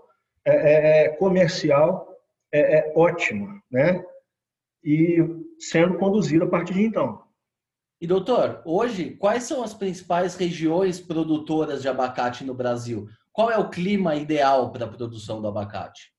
é, 0.43 0.51
é, 0.51 1.05
é 1.05 1.09
comercial 1.09 2.07
é, 2.51 2.79
é, 2.79 2.93
ótima, 2.95 3.61
né, 3.71 4.03
e 4.83 5.17
sendo 5.59 5.97
conduzida 5.97 6.45
a 6.45 6.49
partir 6.49 6.73
de 6.73 6.83
então. 6.83 7.23
E 8.01 8.07
doutor, 8.07 8.61
hoje 8.65 9.11
quais 9.11 9.43
são 9.43 9.61
as 9.61 9.73
principais 9.73 10.35
regiões 10.35 10.99
produtoras 10.99 11.81
de 11.81 11.89
abacate 11.89 12.45
no 12.45 12.53
Brasil? 12.53 13.07
Qual 13.31 13.51
é 13.51 13.57
o 13.57 13.69
clima 13.69 14.15
ideal 14.15 14.71
para 14.71 14.85
a 14.85 14.89
produção 14.89 15.41
do 15.41 15.47
abacate? 15.47 16.11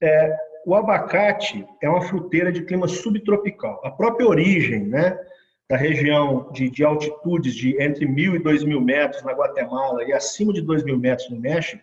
É, 0.00 0.36
o 0.64 0.74
abacate 0.74 1.66
é 1.82 1.88
uma 1.88 2.02
fruteira 2.02 2.50
de 2.50 2.64
clima 2.64 2.88
subtropical. 2.88 3.80
A 3.84 3.90
própria 3.90 4.26
origem 4.26 4.86
né, 4.86 5.18
da 5.68 5.76
região 5.76 6.50
de, 6.52 6.70
de 6.70 6.84
altitudes 6.84 7.54
de 7.54 7.80
entre 7.82 8.06
1.000 8.06 8.36
e 8.36 8.38
2.000 8.38 8.80
metros 8.80 9.22
na 9.22 9.32
Guatemala 9.32 10.04
e 10.04 10.12
acima 10.12 10.52
de 10.52 10.62
2.000 10.62 10.98
metros 10.98 11.30
no 11.30 11.38
México, 11.38 11.82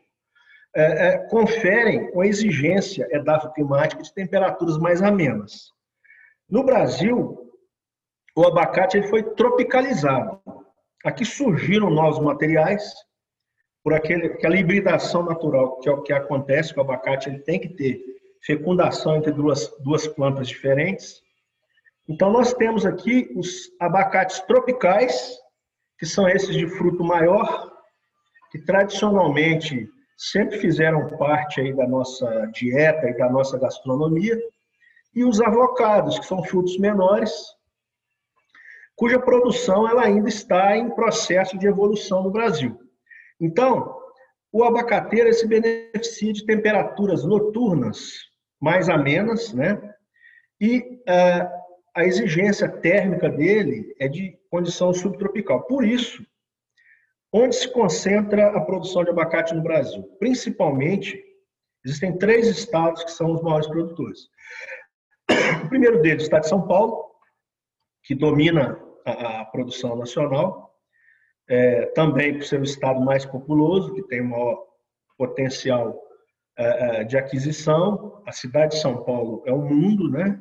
é, 0.75 1.07
é, 1.07 1.17
conferem 1.27 2.09
uma 2.13 2.25
exigência 2.25 3.07
edafoclimática 3.11 4.01
de 4.01 4.13
temperaturas 4.13 4.77
mais 4.77 5.01
amenas. 5.01 5.71
No 6.50 6.63
Brasil, 6.63 7.51
o 8.35 8.45
abacate 8.45 8.97
ele 8.97 9.07
foi 9.07 9.21
tropicalizado. 9.21 10.39
Aqui 11.03 11.25
surgiram 11.25 11.89
novos 11.89 12.19
materiais, 12.19 12.93
por 13.83 13.93
aquele, 13.93 14.27
aquela 14.27 14.55
hibridação 14.55 15.23
natural 15.23 15.79
que 15.79 15.89
é 15.89 15.91
o 15.91 16.01
que 16.01 16.13
acontece 16.13 16.73
com 16.73 16.81
o 16.81 16.83
abacate, 16.83 17.29
ele 17.29 17.39
tem 17.39 17.59
que 17.59 17.69
ter 17.69 18.21
fecundação 18.45 19.17
entre 19.17 19.31
duas, 19.31 19.67
duas 19.79 20.07
plantas 20.07 20.48
diferentes. 20.48 21.21
Então, 22.07 22.31
nós 22.31 22.53
temos 22.53 22.86
aqui 22.86 23.31
os 23.36 23.71
abacates 23.79 24.39
tropicais, 24.41 25.38
que 25.98 26.05
são 26.05 26.27
esses 26.27 26.55
de 26.55 26.67
fruto 26.67 27.03
maior, 27.03 27.71
que 28.51 28.60
tradicionalmente 28.60 29.88
sempre 30.17 30.60
fizeram 30.60 31.07
parte 31.17 31.62
aí 31.62 31.74
da 31.74 31.88
nossa 31.88 32.48
dieta 32.53 33.10
e 33.10 33.17
da 33.17 33.29
nossa 33.29 33.57
gastronomia, 33.57 34.38
e 35.13 35.24
os 35.24 35.41
avocados, 35.41 36.17
que 36.19 36.25
são 36.25 36.43
frutos 36.43 36.77
menores, 36.77 37.31
cuja 38.95 39.19
produção 39.19 39.88
ela 39.88 40.03
ainda 40.03 40.29
está 40.29 40.75
em 40.77 40.89
processo 40.89 41.57
de 41.57 41.67
evolução 41.67 42.24
no 42.24 42.31
Brasil. 42.31 42.79
Então, 43.39 44.00
o 44.51 44.63
abacateiro 44.63 45.33
se 45.33 45.48
beneficia 45.48 46.33
de 46.33 46.45
temperaturas 46.45 47.24
noturnas 47.24 48.30
mais 48.62 48.88
amenas, 48.88 49.51
né? 49.53 49.82
E 50.60 50.77
uh, 50.80 51.62
a 51.96 52.06
exigência 52.06 52.70
térmica 52.70 53.27
dele 53.27 53.96
é 54.00 54.08
de 54.08 54.38
condição 54.50 54.94
subtropical. 54.94 55.63
Por 55.63 55.84
isso, 55.84 56.24
onde 57.34 57.56
se 57.56 57.68
concentra 57.72 58.50
a 58.50 58.62
produção 58.62 59.03
de 59.03 59.10
abacate 59.10 59.56
no 59.56 59.63
Brasil? 59.63 60.03
Principalmente, 60.20 61.22
existem 61.84 62.18
três 62.18 62.48
estados 62.48 63.03
que 63.03 63.12
são 63.12 63.32
os 63.32 63.41
maiores 63.41 63.68
produtores. 63.68 64.30
O 65.65 65.70
primeiro 65.70 66.01
deles, 66.01 66.24
o 66.24 66.25
estado 66.25 66.44
de 66.44 66.50
São 66.50 66.68
Paulo, 66.68 67.10
que 68.03 68.13
domina 68.13 68.80
a, 69.06 69.41
a 69.41 69.46
produção 69.46 69.96
nacional, 69.96 70.72
é, 71.50 71.88
também 71.88 72.38
por 72.38 72.46
ser 72.46 72.60
o 72.60 72.63
estado 72.63 73.01
mais 73.01 73.25
populoso, 73.25 73.94
que 73.94 74.03
tem 74.03 74.22
o 74.22 74.30
maior 74.30 74.68
potencial 75.18 76.00
de 77.08 77.17
aquisição. 77.17 78.22
A 78.25 78.31
cidade 78.31 78.75
de 78.75 78.81
São 78.81 79.03
Paulo 79.03 79.43
é 79.46 79.53
um 79.53 79.67
mundo, 79.67 80.10
né? 80.10 80.39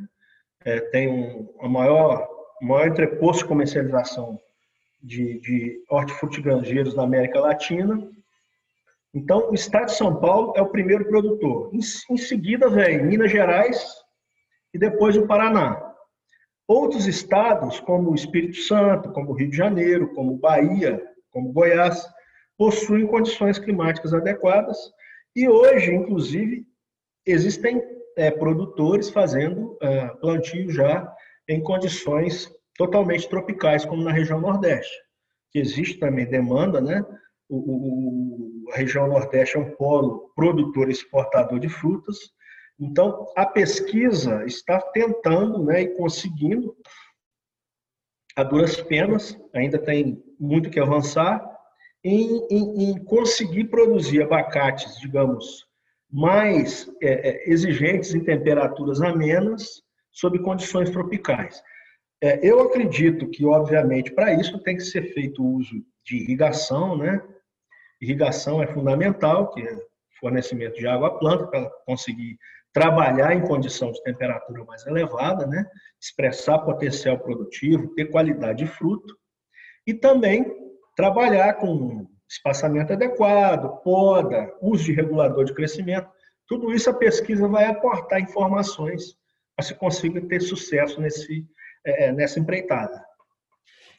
É, 0.64 0.80
tem 0.80 1.08
um, 1.08 1.48
a 1.60 1.68
maior, 1.68 2.28
maior 2.60 2.88
entreposto 2.88 3.42
de 3.42 3.48
comercialização 3.48 4.38
de, 5.02 5.40
de 5.40 5.84
hortifrutigranjeiros 5.88 6.94
na 6.94 7.04
América 7.04 7.40
Latina. 7.40 8.06
Então, 9.14 9.50
o 9.50 9.54
estado 9.54 9.86
de 9.86 9.96
São 9.96 10.20
Paulo 10.20 10.52
é 10.56 10.62
o 10.62 10.68
primeiro 10.68 11.06
produtor. 11.06 11.70
Em, 11.72 11.78
em 11.78 12.16
seguida 12.16 12.68
vem 12.68 13.04
Minas 13.04 13.30
Gerais 13.30 13.94
e 14.72 14.78
depois 14.78 15.16
o 15.16 15.26
Paraná. 15.26 15.90
Outros 16.68 17.06
estados, 17.06 17.80
como 17.80 18.10
o 18.10 18.14
Espírito 18.14 18.58
Santo, 18.58 19.10
como 19.12 19.30
o 19.30 19.34
Rio 19.34 19.50
de 19.50 19.56
Janeiro, 19.56 20.14
como 20.14 20.36
Bahia, 20.36 21.02
como 21.30 21.52
Goiás, 21.52 22.06
possuem 22.56 23.06
condições 23.06 23.58
climáticas 23.58 24.12
adequadas 24.14 24.78
e 25.34 25.48
hoje, 25.48 25.94
inclusive, 25.94 26.66
existem 27.26 27.82
é, 28.16 28.30
produtores 28.30 29.10
fazendo 29.10 29.76
é, 29.80 30.08
plantio 30.16 30.70
já 30.70 31.12
em 31.48 31.62
condições 31.62 32.52
totalmente 32.76 33.28
tropicais, 33.28 33.84
como 33.84 34.02
na 34.02 34.12
região 34.12 34.40
Nordeste, 34.40 34.96
que 35.52 35.58
existe 35.58 35.98
também 35.98 36.26
demanda, 36.26 36.80
né? 36.80 37.04
O, 37.48 37.56
o, 37.56 38.70
a 38.72 38.76
região 38.76 39.06
Nordeste 39.08 39.56
é 39.56 39.60
um 39.60 39.70
polo 39.72 40.32
produtor 40.34 40.88
e 40.88 40.92
exportador 40.92 41.58
de 41.58 41.68
frutas. 41.68 42.18
Então, 42.78 43.26
a 43.36 43.44
pesquisa 43.44 44.44
está 44.46 44.80
tentando 44.80 45.62
né, 45.64 45.82
e 45.82 45.88
conseguindo, 45.96 46.74
a 48.36 48.42
duras 48.42 48.80
penas, 48.80 49.38
ainda 49.52 49.78
tem 49.78 50.22
muito 50.38 50.70
que 50.70 50.80
avançar, 50.80 51.44
em, 52.02 52.46
em, 52.50 52.90
em 52.90 53.04
conseguir 53.04 53.64
produzir 53.64 54.22
abacates, 54.22 54.98
digamos, 54.98 55.66
mais 56.10 56.90
é, 57.02 57.30
é, 57.30 57.50
exigentes 57.50 58.14
em 58.14 58.24
temperaturas 58.24 59.00
amenas, 59.00 59.82
sob 60.10 60.38
condições 60.40 60.90
tropicais. 60.90 61.62
É, 62.22 62.46
eu 62.46 62.60
acredito 62.60 63.28
que, 63.28 63.44
obviamente, 63.44 64.12
para 64.12 64.34
isso 64.34 64.58
tem 64.62 64.76
que 64.76 64.82
ser 64.82 65.12
feito 65.14 65.44
uso 65.44 65.84
de 66.04 66.16
irrigação, 66.16 66.96
né? 66.96 67.22
Irrigação 68.00 68.62
é 68.62 68.66
fundamental, 68.66 69.50
que 69.52 69.62
é 69.62 69.78
fornecimento 70.18 70.78
de 70.78 70.86
água 70.86 71.08
à 71.08 71.10
planta 71.12 71.46
para 71.46 71.70
conseguir 71.86 72.38
trabalhar 72.72 73.34
em 73.34 73.42
condição 73.42 73.90
de 73.90 74.02
temperatura 74.02 74.64
mais 74.64 74.86
elevada, 74.86 75.46
né? 75.46 75.66
expressar 76.00 76.60
potencial 76.60 77.18
produtivo, 77.18 77.94
ter 77.94 78.06
qualidade 78.06 78.64
de 78.64 78.70
fruto 78.70 79.16
e 79.86 79.92
também 79.92 80.46
trabalhar 81.00 81.54
com 81.54 82.06
espaçamento 82.28 82.92
adequado, 82.92 83.82
poda, 83.82 84.54
uso 84.60 84.84
de 84.84 84.92
regulador 84.92 85.46
de 85.46 85.54
crescimento. 85.54 86.06
Tudo 86.46 86.74
isso 86.74 86.90
a 86.90 86.94
pesquisa 86.94 87.48
vai 87.48 87.64
aportar 87.64 88.20
informações 88.20 89.16
para 89.56 89.64
se 89.64 89.74
consiga 89.74 90.20
ter 90.20 90.40
sucesso 90.40 91.00
nesse, 91.00 91.46
é, 91.86 92.12
nessa 92.12 92.38
empreitada. 92.38 93.02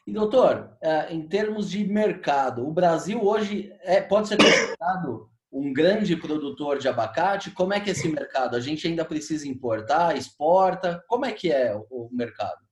E 0.06 0.12
doutor, 0.12 0.76
é, 0.80 1.12
em 1.12 1.26
termos 1.26 1.68
de 1.68 1.84
mercado, 1.84 2.68
o 2.68 2.72
Brasil 2.72 3.20
hoje 3.20 3.72
é, 3.80 4.00
pode 4.00 4.28
ser 4.28 4.36
considerado 4.36 5.28
um 5.50 5.72
grande 5.72 6.16
produtor 6.16 6.78
de 6.78 6.86
abacate. 6.86 7.50
Como 7.50 7.74
é 7.74 7.80
que 7.80 7.90
é 7.90 7.92
esse 7.92 8.08
mercado? 8.08 8.54
A 8.54 8.60
gente 8.60 8.86
ainda 8.86 9.04
precisa 9.04 9.48
importar, 9.48 10.16
exporta? 10.16 11.02
Como 11.08 11.26
é 11.26 11.32
que 11.32 11.50
é 11.50 11.74
o 11.74 12.08
mercado? 12.12 12.62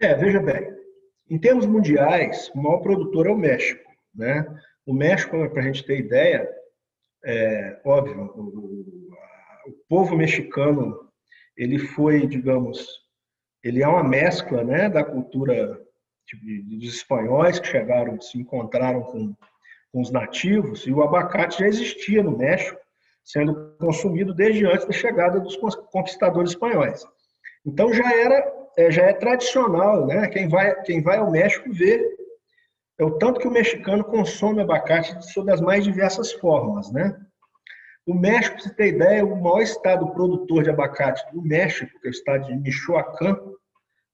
É, 0.00 0.14
veja 0.14 0.40
bem, 0.40 0.74
em 1.30 1.38
termos 1.38 1.66
mundiais, 1.66 2.50
o 2.54 2.62
maior 2.62 2.78
produtor 2.78 3.26
é 3.26 3.30
o 3.30 3.38
México. 3.38 3.88
Né? 4.14 4.46
O 4.86 4.92
México, 4.92 5.48
para 5.50 5.62
a 5.62 5.66
gente 5.66 5.84
ter 5.84 5.98
ideia, 5.98 6.48
é 7.24 7.80
óbvio, 7.84 8.32
o, 8.34 9.08
o 9.66 9.72
povo 9.88 10.16
mexicano 10.16 11.08
ele 11.56 11.78
foi, 11.78 12.26
digamos, 12.26 12.86
ele 13.62 13.82
é 13.82 13.88
uma 13.88 14.04
mescla 14.04 14.62
né, 14.62 14.88
da 14.88 15.04
cultura 15.04 15.80
dos 16.64 16.94
espanhóis 16.94 17.58
que 17.58 17.66
chegaram, 17.66 18.20
se 18.20 18.38
encontraram 18.38 19.02
com, 19.02 19.34
com 19.92 20.00
os 20.00 20.10
nativos, 20.10 20.86
e 20.86 20.92
o 20.92 21.02
abacate 21.02 21.60
já 21.60 21.66
existia 21.66 22.22
no 22.22 22.36
México, 22.36 22.78
sendo 23.24 23.76
consumido 23.78 24.32
desde 24.32 24.64
antes 24.66 24.86
da 24.86 24.92
chegada 24.92 25.40
dos 25.40 25.56
conquistadores 25.90 26.52
espanhóis. 26.52 27.04
Então 27.66 27.92
já 27.92 28.10
era, 28.14 28.57
é, 28.78 28.92
já 28.92 29.02
é 29.06 29.12
tradicional, 29.12 30.06
né? 30.06 30.28
Quem 30.28 30.48
vai, 30.48 30.80
quem 30.82 31.02
vai 31.02 31.18
ao 31.18 31.32
México 31.32 31.72
vê 31.72 32.16
é 32.96 33.04
o 33.04 33.18
tanto 33.18 33.40
que 33.40 33.48
o 33.48 33.50
mexicano 33.50 34.04
consome 34.04 34.60
abacate 34.62 35.20
sob 35.32 35.50
as 35.50 35.60
mais 35.60 35.82
diversas 35.82 36.32
formas, 36.32 36.92
né? 36.92 37.20
O 38.06 38.14
México, 38.14 38.60
você 38.60 38.72
ter 38.72 38.94
ideia, 38.94 39.18
é 39.18 39.24
o 39.24 39.36
maior 39.36 39.60
estado 39.60 40.12
produtor 40.12 40.62
de 40.62 40.70
abacate 40.70 41.22
do 41.32 41.42
México, 41.42 41.98
que 42.00 42.06
é 42.06 42.10
o 42.10 42.12
estado 42.12 42.46
de 42.46 42.54
Michoacán, 42.56 43.36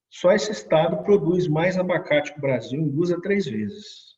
só 0.08 0.32
esse 0.32 0.50
estado 0.50 1.02
produz 1.04 1.46
mais 1.46 1.78
abacate 1.78 2.32
que 2.32 2.38
o 2.38 2.40
Brasil 2.40 2.80
em 2.80 2.88
duas 2.88 3.12
a 3.12 3.20
três 3.20 3.44
vezes. 3.44 4.14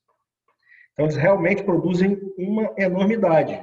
Então, 0.92 1.06
eles 1.06 1.16
realmente 1.16 1.64
produzem 1.64 2.20
uma 2.38 2.72
enormidade. 2.78 3.60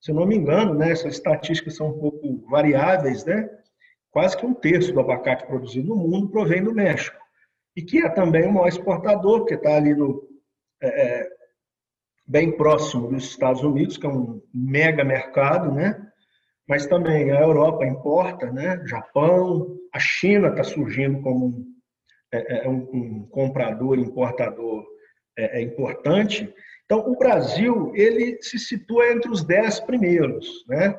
Se 0.00 0.10
eu 0.10 0.14
não 0.14 0.26
me 0.26 0.36
engano, 0.36 0.74
né, 0.74 0.92
essas 0.92 1.14
estatísticas 1.14 1.76
são 1.76 1.88
um 1.88 1.98
pouco 1.98 2.44
variáveis, 2.48 3.24
né? 3.24 3.48
Quase 4.10 4.36
que 4.36 4.46
um 4.46 4.54
terço 4.54 4.92
do 4.92 5.00
abacate 5.00 5.46
produzido 5.46 5.88
no 5.88 5.96
mundo 5.96 6.30
provém 6.30 6.62
do 6.62 6.74
México. 6.74 7.18
E 7.76 7.82
que 7.82 7.98
é 7.98 8.08
também 8.08 8.46
o 8.46 8.52
maior 8.52 8.68
exportador, 8.68 9.40
porque 9.40 9.54
está 9.54 9.76
ali 9.76 9.94
no, 9.94 10.28
é, 10.82 10.88
é, 10.88 11.28
bem 12.26 12.56
próximo 12.56 13.08
dos 13.08 13.24
Estados 13.24 13.62
Unidos, 13.62 13.96
que 13.96 14.06
é 14.06 14.08
um 14.08 14.42
mega 14.52 15.04
mercado, 15.04 15.72
né? 15.72 16.10
mas 16.70 16.86
também 16.86 17.32
a 17.32 17.40
Europa 17.40 17.84
importa, 17.84 18.48
né? 18.52 18.80
Japão, 18.86 19.76
a 19.92 19.98
China 19.98 20.50
está 20.50 20.62
surgindo 20.62 21.20
como 21.20 21.46
um, 21.46 21.74
é, 22.32 22.64
é, 22.64 22.68
um, 22.68 22.88
um 22.92 23.28
comprador, 23.28 23.98
importador 23.98 24.86
é, 25.36 25.58
é, 25.58 25.62
importante. 25.62 26.54
Então, 26.84 27.00
o 27.10 27.18
Brasil 27.18 27.90
ele 27.96 28.38
se 28.40 28.56
situa 28.56 29.10
entre 29.10 29.28
os 29.28 29.42
dez 29.42 29.80
primeiros. 29.80 30.64
Né? 30.68 30.96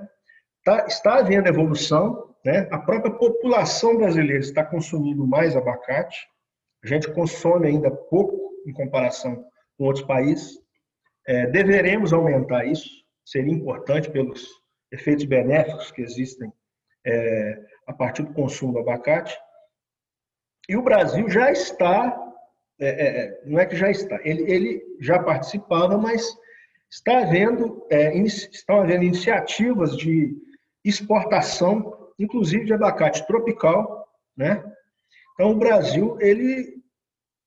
Tá, 0.65 0.85
está 0.87 1.19
havendo 1.19 1.47
evolução, 1.47 2.30
né? 2.43 2.67
a 2.71 2.77
própria 2.77 3.13
população 3.13 3.97
brasileira 3.97 4.39
está 4.39 4.63
consumindo 4.63 5.25
mais 5.27 5.55
abacate, 5.55 6.27
a 6.83 6.87
gente 6.87 7.11
consome 7.11 7.67
ainda 7.67 7.91
pouco 7.91 8.51
em 8.65 8.73
comparação 8.73 9.45
com 9.77 9.85
outros 9.85 10.05
países. 10.05 10.59
É, 11.27 11.45
deveremos 11.47 12.13
aumentar 12.13 12.65
isso, 12.65 12.89
seria 13.23 13.53
importante 13.53 14.09
pelos 14.09 14.47
efeitos 14.91 15.25
benéficos 15.25 15.91
que 15.91 16.01
existem 16.01 16.51
é, 17.05 17.59
a 17.87 17.93
partir 17.93 18.23
do 18.23 18.33
consumo 18.33 18.73
do 18.73 18.79
abacate. 18.79 19.37
E 20.67 20.75
o 20.75 20.81
Brasil 20.81 21.29
já 21.29 21.51
está, 21.51 22.17
é, 22.79 22.87
é, 22.87 23.25
é 23.25 23.41
não 23.45 23.59
é 23.59 23.65
que 23.65 23.75
já 23.75 23.89
está, 23.89 24.19
ele, 24.23 24.51
ele 24.51 24.83
já 24.99 25.21
participava, 25.21 25.97
mas 25.97 26.25
está 26.89 27.19
havendo, 27.19 27.85
é, 27.89 28.15
estão 28.17 28.81
havendo 28.81 29.03
iniciativas 29.03 29.95
de 29.95 30.35
exportação, 30.83 32.00
inclusive 32.23 32.65
de 32.65 32.73
abacate 32.73 33.25
tropical, 33.27 34.07
né? 34.35 34.63
Então 35.33 35.51
o 35.51 35.57
Brasil 35.57 36.17
ele 36.19 36.81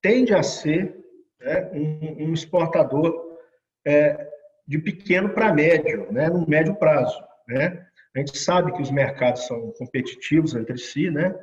tende 0.03 0.35
a 0.35 0.43
ser 0.43 0.97
né, 1.41 1.71
um, 1.73 2.25
um, 2.25 2.35
exportador 2.35 3.39
é, 3.87 4.29
de 4.67 4.79
pequeno 4.79 5.31
para 5.31 5.53
médio, 5.53 6.11
né, 6.13 6.29
no 6.29 6.47
médio 6.47 6.75
prazo. 6.75 7.23
Né? 7.47 7.87
A 8.15 8.19
gente 8.19 8.37
sabe 8.39 8.73
que 8.73 8.83
os 8.83 8.91
mercados 8.91 9.47
são 9.47 9.73
competitivos 9.79 10.55
entre 10.55 10.79
si, 10.79 11.11
né? 11.11 11.35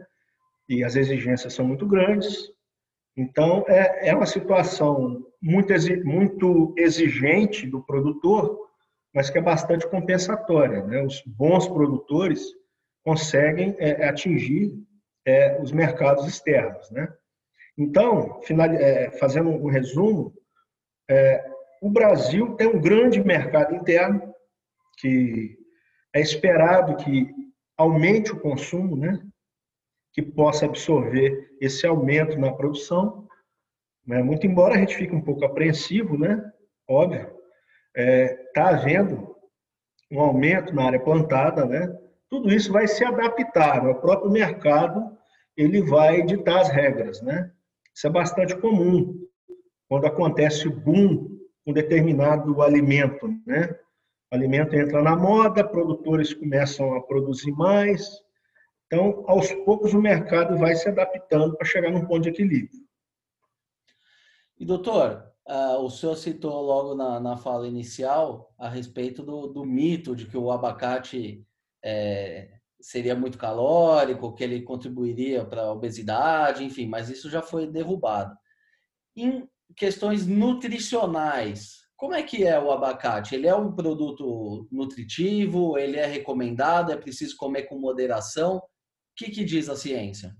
E 0.69 0.83
as 0.83 0.95
exigências 0.95 1.53
são 1.53 1.65
muito 1.65 1.85
grandes. 1.85 2.49
Então, 3.17 3.65
é, 3.67 4.09
é 4.09 4.15
uma 4.15 4.25
situação 4.25 5.25
muito, 5.41 5.73
muito 6.05 6.73
exigente 6.77 7.67
do 7.67 7.83
produtor, 7.83 8.57
mas 9.13 9.29
que 9.29 9.37
é 9.37 9.41
bastante 9.41 9.85
compensatória. 9.89 10.83
Né? 10.83 11.03
Os 11.03 11.21
bons 11.25 11.67
produtores 11.67 12.53
conseguem 13.03 13.75
é, 13.79 14.07
atingir 14.07 14.73
é, 15.25 15.59
os 15.61 15.71
mercados 15.71 16.27
externos. 16.27 16.89
Né? 16.91 17.11
Então, 17.77 18.41
final, 18.43 18.67
é, 18.67 19.11
fazendo 19.11 19.49
um 19.49 19.69
resumo, 19.69 20.33
é, 21.09 21.43
o 21.81 21.89
Brasil 21.89 22.55
tem 22.55 22.67
um 22.67 22.79
grande 22.79 23.23
mercado 23.23 23.75
interno 23.75 24.33
que 24.99 25.57
é 26.13 26.19
esperado 26.19 26.95
que 26.97 27.29
aumente 27.77 28.31
o 28.31 28.39
consumo, 28.39 28.95
né? 28.95 29.19
que 30.13 30.21
possa 30.21 30.65
absorver 30.65 31.49
esse 31.59 31.87
aumento 31.87 32.37
na 32.37 32.51
produção. 32.51 33.27
Né? 34.05 34.21
Muito 34.21 34.45
embora 34.45 34.75
a 34.75 34.77
gente 34.77 34.95
fique 34.95 35.15
um 35.15 35.21
pouco 35.21 35.45
apreensivo, 35.45 36.17
né? 36.17 36.51
óbvio, 36.87 37.21
está 37.21 38.01
é, 38.01 38.27
tá 38.53 38.69
havendo 38.69 39.35
um 40.11 40.19
aumento 40.19 40.73
na 40.73 40.85
área 40.85 40.99
plantada, 40.99 41.65
né? 41.65 41.87
Tudo 42.31 42.49
isso 42.49 42.71
vai 42.71 42.87
se 42.87 43.03
adaptar, 43.03 43.85
o 43.85 43.99
próprio 43.99 44.31
mercado 44.31 45.17
ele 45.57 45.83
vai 45.83 46.23
ditar 46.23 46.61
as 46.61 46.69
regras. 46.69 47.21
Né? 47.21 47.51
Isso 47.93 48.07
é 48.07 48.09
bastante 48.09 48.55
comum 48.55 49.27
quando 49.89 50.05
acontece 50.05 50.69
boom 50.69 51.37
com 51.65 51.73
determinado 51.73 52.61
alimento, 52.61 53.27
né? 53.45 53.77
O 54.31 54.35
alimento 54.35 54.73
entra 54.73 55.03
na 55.03 55.13
moda, 55.13 55.67
produtores 55.67 56.33
começam 56.33 56.95
a 56.95 57.01
produzir 57.01 57.51
mais. 57.51 58.09
Então, 58.87 59.25
aos 59.27 59.51
poucos, 59.65 59.93
o 59.93 60.01
mercado 60.01 60.57
vai 60.57 60.73
se 60.75 60.87
adaptando 60.87 61.57
para 61.57 61.67
chegar 61.67 61.91
num 61.91 62.05
ponto 62.05 62.21
de 62.21 62.29
equilíbrio. 62.29 62.79
E, 64.57 64.65
doutor, 64.65 65.27
uh, 65.47 65.77
o 65.83 65.89
senhor 65.89 66.15
citou 66.15 66.61
logo 66.61 66.95
na, 66.95 67.19
na 67.19 67.35
fala 67.35 67.67
inicial 67.67 68.53
a 68.57 68.69
respeito 68.69 69.21
do, 69.21 69.47
do 69.47 69.65
mito 69.65 70.15
de 70.15 70.25
que 70.25 70.37
o 70.37 70.49
abacate 70.49 71.45
é, 71.83 72.49
seria 72.79 73.15
muito 73.15 73.37
calórico, 73.37 74.33
que 74.33 74.43
ele 74.43 74.61
contribuiria 74.61 75.45
para 75.45 75.63
a 75.63 75.71
obesidade, 75.71 76.63
enfim, 76.63 76.87
mas 76.87 77.09
isso 77.09 77.29
já 77.29 77.41
foi 77.41 77.67
derrubado. 77.67 78.35
Em 79.15 79.47
questões 79.75 80.25
nutricionais, 80.25 81.81
como 82.01 82.15
é 82.15 82.23
que 82.23 82.43
é 82.43 82.59
o 82.59 82.71
abacate? 82.71 83.35
Ele 83.35 83.47
é 83.47 83.55
um 83.55 83.71
produto 83.71 84.67
nutritivo? 84.71 85.77
Ele 85.77 85.97
é 85.97 86.05
recomendado? 86.07 86.91
É 86.91 86.97
preciso 86.97 87.37
comer 87.37 87.63
com 87.63 87.77
moderação? 87.77 88.57
O 88.57 88.61
que, 89.15 89.29
que 89.29 89.43
diz 89.43 89.69
a 89.69 89.75
ciência? 89.75 90.35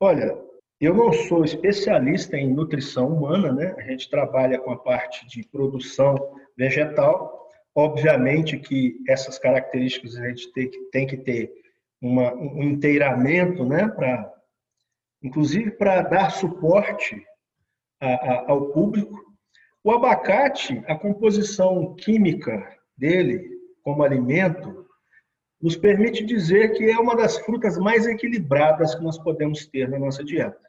Olha, 0.00 0.36
eu 0.80 0.92
não 0.92 1.12
sou 1.12 1.44
especialista 1.44 2.36
em 2.36 2.52
nutrição 2.52 3.06
humana, 3.06 3.52
né? 3.52 3.72
A 3.78 3.82
gente 3.82 4.10
trabalha 4.10 4.58
com 4.58 4.72
a 4.72 4.76
parte 4.76 5.24
de 5.28 5.46
produção 5.46 6.16
vegetal. 6.58 7.41
Obviamente 7.74 8.58
que 8.58 8.98
essas 9.08 9.38
características 9.38 10.16
a 10.16 10.28
gente 10.28 10.52
tem 10.52 10.70
que, 10.70 10.78
tem 10.90 11.06
que 11.06 11.16
ter 11.16 11.52
uma, 12.00 12.34
um 12.34 12.62
inteiramento, 12.62 13.64
né? 13.64 13.88
Pra, 13.88 14.32
inclusive 15.22 15.70
para 15.72 16.02
dar 16.02 16.30
suporte 16.30 17.24
a, 18.00 18.06
a, 18.06 18.50
ao 18.50 18.72
público 18.72 19.32
o 19.84 19.90
abacate, 19.90 20.82
a 20.86 20.94
composição 20.94 21.94
química 21.96 22.78
dele 22.96 23.50
como 23.82 24.04
alimento, 24.04 24.86
nos 25.60 25.76
permite 25.76 26.24
dizer 26.24 26.72
que 26.74 26.88
é 26.88 26.98
uma 26.98 27.16
das 27.16 27.36
frutas 27.38 27.76
mais 27.78 28.06
equilibradas 28.06 28.94
que 28.94 29.02
nós 29.02 29.18
podemos 29.18 29.66
ter 29.66 29.88
na 29.88 29.98
nossa 29.98 30.22
dieta. 30.22 30.60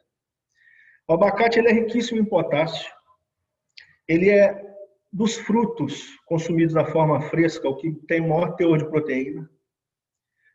O 1.06 1.12
abacate 1.12 1.58
ele 1.58 1.68
é 1.68 1.72
riquíssimo 1.72 2.20
em 2.20 2.24
potássio. 2.24 2.92
Ele 4.08 4.30
é 4.30 4.73
dos 5.14 5.36
frutos 5.36 6.18
consumidos 6.26 6.74
da 6.74 6.84
forma 6.84 7.20
fresca 7.20 7.68
o 7.68 7.76
que 7.76 7.92
tem 8.08 8.20
maior 8.20 8.56
teor 8.56 8.78
de 8.78 8.90
proteína. 8.90 9.48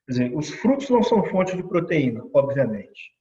Quer 0.06 0.12
dizer, 0.12 0.36
os 0.36 0.50
frutos 0.50 0.90
não 0.90 1.02
são 1.02 1.24
fonte 1.24 1.56
de 1.56 1.64
proteína, 1.64 2.22
obviamente, 2.34 3.14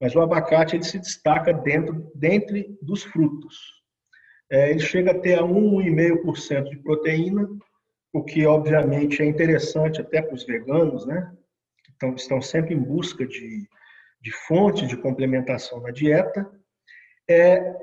mas 0.00 0.14
o 0.14 0.20
abacate 0.20 0.76
ele 0.76 0.84
se 0.84 1.00
destaca 1.00 1.52
dentro 1.52 2.12
dentre 2.14 2.78
dos 2.80 3.02
frutos. 3.02 3.58
É, 4.48 4.70
ele 4.70 4.78
chega 4.78 5.10
a 5.10 5.18
ter 5.18 5.36
a 5.36 5.42
1,5% 5.42 6.70
de 6.70 6.76
proteína, 6.76 7.48
o 8.12 8.22
que 8.22 8.46
obviamente 8.46 9.20
é 9.20 9.24
interessante 9.24 10.00
até 10.00 10.22
para 10.22 10.34
os 10.34 10.46
veganos, 10.46 11.04
né? 11.06 11.34
Então, 11.96 12.14
estão 12.14 12.40
sempre 12.40 12.72
em 12.72 12.80
busca 12.80 13.26
de, 13.26 13.68
de 14.20 14.32
fontes 14.46 14.88
de 14.88 14.96
complementação 14.96 15.80
na 15.80 15.90
dieta. 15.90 16.48
É 17.28 17.74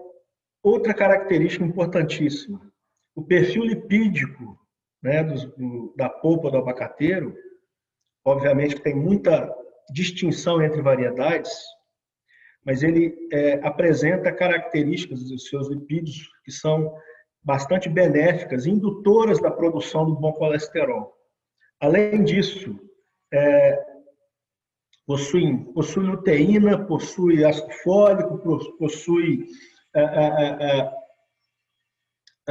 outra 0.63 0.93
característica 0.93 1.65
importantíssima, 1.65 2.70
o 3.15 3.23
perfil 3.23 3.63
lipídico 3.63 4.57
né, 5.01 5.23
do, 5.23 5.93
da 5.95 6.09
polpa 6.09 6.49
do 6.49 6.57
abacateiro, 6.57 7.35
obviamente 8.25 8.81
tem 8.81 8.95
muita 8.95 9.53
distinção 9.91 10.61
entre 10.61 10.81
variedades, 10.81 11.51
mas 12.65 12.83
ele 12.83 13.15
é, 13.31 13.53
apresenta 13.63 14.31
características 14.31 15.23
dos 15.27 15.47
seus 15.47 15.69
lipídios 15.69 16.29
que 16.45 16.51
são 16.51 16.95
bastante 17.43 17.89
benéficas, 17.89 18.65
indutoras 18.67 19.41
da 19.41 19.49
produção 19.49 20.05
do 20.05 20.15
bom 20.15 20.31
colesterol. 20.33 21.11
Além 21.79 22.23
disso, 22.23 22.79
é, 23.33 23.83
possui, 25.07 25.67
luteína, 25.97 26.85
possui 26.85 27.43
ácido 27.43 27.73
fólico, 27.83 28.37
possui 28.77 29.45
é, 29.95 30.01
é, 30.01 30.91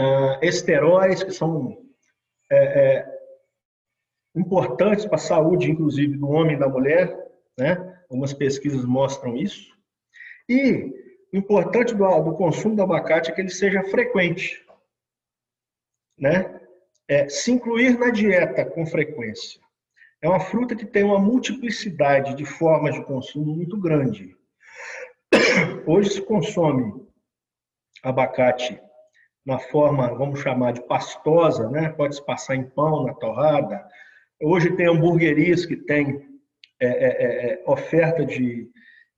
é, 0.01 0.47
é 0.47 0.49
esteróis, 0.49 1.23
que 1.23 1.33
são 1.33 1.77
importantes 4.35 5.05
para 5.05 5.17
a 5.17 5.19
saúde, 5.19 5.71
inclusive, 5.71 6.17
do 6.17 6.29
homem 6.29 6.57
e 6.57 6.59
da 6.59 6.69
mulher. 6.69 7.17
Né? 7.59 8.03
Algumas 8.11 8.33
pesquisas 8.33 8.85
mostram 8.85 9.37
isso. 9.37 9.77
E 10.49 10.93
importante 11.33 11.95
do, 11.95 12.21
do 12.23 12.35
consumo 12.35 12.75
do 12.75 12.83
abacate 12.83 13.31
é 13.31 13.35
que 13.35 13.41
ele 13.41 13.51
seja 13.51 13.83
frequente. 13.85 14.65
Né? 16.19 16.61
É, 17.09 17.29
se 17.29 17.53
incluir 17.53 17.99
na 17.99 18.11
dieta 18.11 18.65
com 18.65 18.87
frequência. 18.87 19.61
É 20.23 20.29
uma 20.29 20.41
fruta 20.41 20.77
que 20.77 20.85
tem 20.85 21.03
uma 21.03 21.19
multiplicidade 21.19 22.35
de 22.35 22.45
formas 22.45 22.95
de 22.95 23.05
consumo 23.05 23.55
muito 23.55 23.79
grande. 23.79 24.37
Hoje 25.87 26.11
se 26.11 26.23
consome 26.23 27.09
abacate 28.03 28.81
na 29.45 29.59
forma, 29.59 30.15
vamos 30.15 30.41
chamar 30.41 30.73
de 30.73 30.87
pastosa, 30.87 31.69
né? 31.71 31.89
pode 31.91 32.17
se 32.17 32.25
passar 32.25 32.57
em 32.57 32.65
pão, 32.65 33.05
na 33.05 33.15
torrada. 33.15 33.85
Hoje 34.43 34.75
tem 34.77 34.87
hamburguerias 34.87 35.65
que 35.65 35.77
tem 35.77 36.29
é, 36.81 36.87
é, 36.87 36.89
é, 36.89 37.53
é 37.53 37.63
oferta 37.67 38.25
de, 38.25 38.69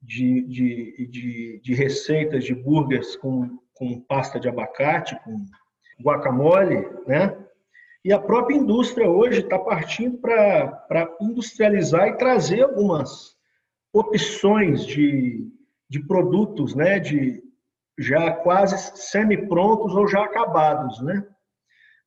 de, 0.01 0.43
de, 0.43 1.09
de, 1.11 1.61
de, 1.63 1.75
receitas 1.75 2.45
de 2.45 2.55
burgers 2.55 3.17
com, 3.17 3.59
com 3.75 4.01
pasta 4.01 4.41
de 4.41 4.49
abacate, 4.49 5.19
com 5.25 5.45
guacamole, 6.03 6.89
né? 7.07 7.37
E 8.05 8.13
a 8.13 8.19
própria 8.19 8.57
indústria 8.57 9.09
hoje 9.09 9.41
está 9.41 9.59
partindo 9.59 10.19
para 10.19 11.17
industrializar 11.21 12.09
e 12.09 12.17
trazer 12.17 12.63
algumas 12.63 13.37
opções 13.93 14.85
de, 14.85 15.47
de 15.89 16.01
produtos, 16.01 16.75
né, 16.75 16.99
de 16.99 17.41
já 17.99 18.31
quase 18.33 18.77
semi-prontos 18.97 19.95
ou 19.95 20.09
já 20.09 20.25
acabados, 20.25 21.01
né? 21.03 21.27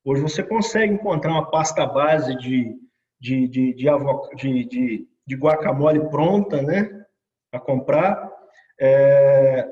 Hoje 0.03 0.21
você 0.21 0.43
consegue 0.43 0.93
encontrar 0.93 1.31
uma 1.31 1.49
pasta 1.49 1.85
base 1.85 2.35
de, 2.37 2.75
de, 3.19 3.47
de, 3.47 3.73
de, 3.73 4.65
de, 4.65 5.07
de 5.25 5.35
guacamole 5.35 6.09
pronta, 6.09 6.61
né, 6.61 7.05
para 7.51 7.59
comprar. 7.59 8.31
É, 8.79 9.67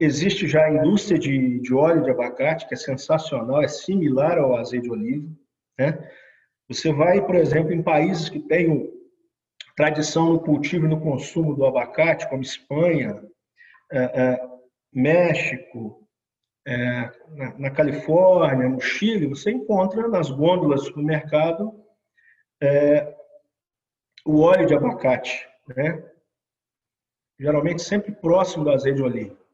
Existe 0.00 0.48
já 0.48 0.64
a 0.64 0.70
indústria 0.70 1.18
de, 1.18 1.60
de 1.60 1.72
óleo 1.72 2.02
de 2.02 2.10
abacate, 2.10 2.66
que 2.66 2.74
é 2.74 2.76
sensacional, 2.76 3.62
é 3.62 3.68
similar 3.68 4.38
ao 4.38 4.56
azeite 4.56 4.84
de 4.84 4.90
oliva. 4.90 5.28
Né? 5.78 6.10
Você 6.68 6.92
vai, 6.92 7.24
por 7.24 7.36
exemplo, 7.36 7.72
em 7.72 7.82
países 7.82 8.28
que 8.28 8.40
têm 8.40 8.92
tradição 9.76 10.32
no 10.32 10.40
cultivo 10.40 10.86
e 10.86 10.88
no 10.88 11.00
consumo 11.00 11.54
do 11.54 11.64
abacate, 11.64 12.28
como 12.28 12.42
Espanha, 12.42 13.22
é, 13.92 13.98
é, 13.98 14.53
México, 14.94 16.06
é, 16.66 17.10
na, 17.30 17.58
na, 17.58 17.70
Califórnia, 17.70 18.68
no 18.68 18.80
Chile, 18.80 19.26
você 19.26 19.50
encontra 19.50 20.08
nas 20.08 20.30
gôndolas 20.30 20.80
do 20.80 20.86
supermercado 20.86 21.72
é, 22.62 23.14
o 24.24 24.40
óleo 24.40 24.66
de 24.66 24.74
abacate, 24.74 25.46
né? 25.76 26.02
geralmente 27.38 27.82
sempre 27.82 28.12
próximo 28.12 28.64
do 28.64 28.70
azeite 28.70 28.96
de 28.96 29.02
oliva 29.02 29.44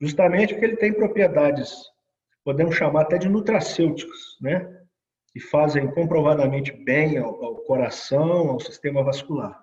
justamente 0.00 0.54
porque 0.54 0.64
ele 0.64 0.76
tem 0.76 0.92
propriedades, 0.92 1.74
podemos 2.44 2.76
chamar 2.76 3.02
até 3.02 3.18
de 3.18 3.28
nutracêuticos, 3.28 4.38
né? 4.40 4.76
que 5.32 5.40
fazem 5.40 5.90
comprovadamente 5.92 6.72
bem 6.72 7.18
ao, 7.18 7.44
ao 7.44 7.56
coração, 7.56 8.50
ao 8.50 8.60
sistema 8.60 9.02
vascular. 9.02 9.62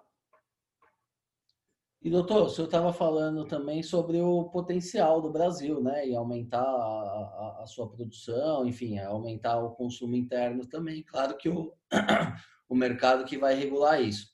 E 2.06 2.10
doutor, 2.12 2.46
o 2.46 2.50
senhor 2.50 2.68
estava 2.68 2.94
falando 2.94 3.46
também 3.46 3.82
sobre 3.82 4.22
o 4.22 4.44
potencial 4.44 5.20
do 5.20 5.32
Brasil, 5.32 5.82
né? 5.82 6.08
E 6.08 6.16
aumentar 6.16 6.62
a, 6.62 7.62
a, 7.64 7.66
sua 7.66 7.90
produção, 7.90 8.64
enfim, 8.64 9.00
aumentar 9.00 9.58
o 9.58 9.72
consumo 9.72 10.16
interno 10.16 10.68
também. 10.68 11.02
Claro 11.02 11.36
que 11.36 11.50
o, 11.50 11.74
o 12.70 12.76
mercado 12.76 13.26
que 13.26 13.40
vai 13.40 13.56
regular 13.56 14.00
isso. 14.00 14.28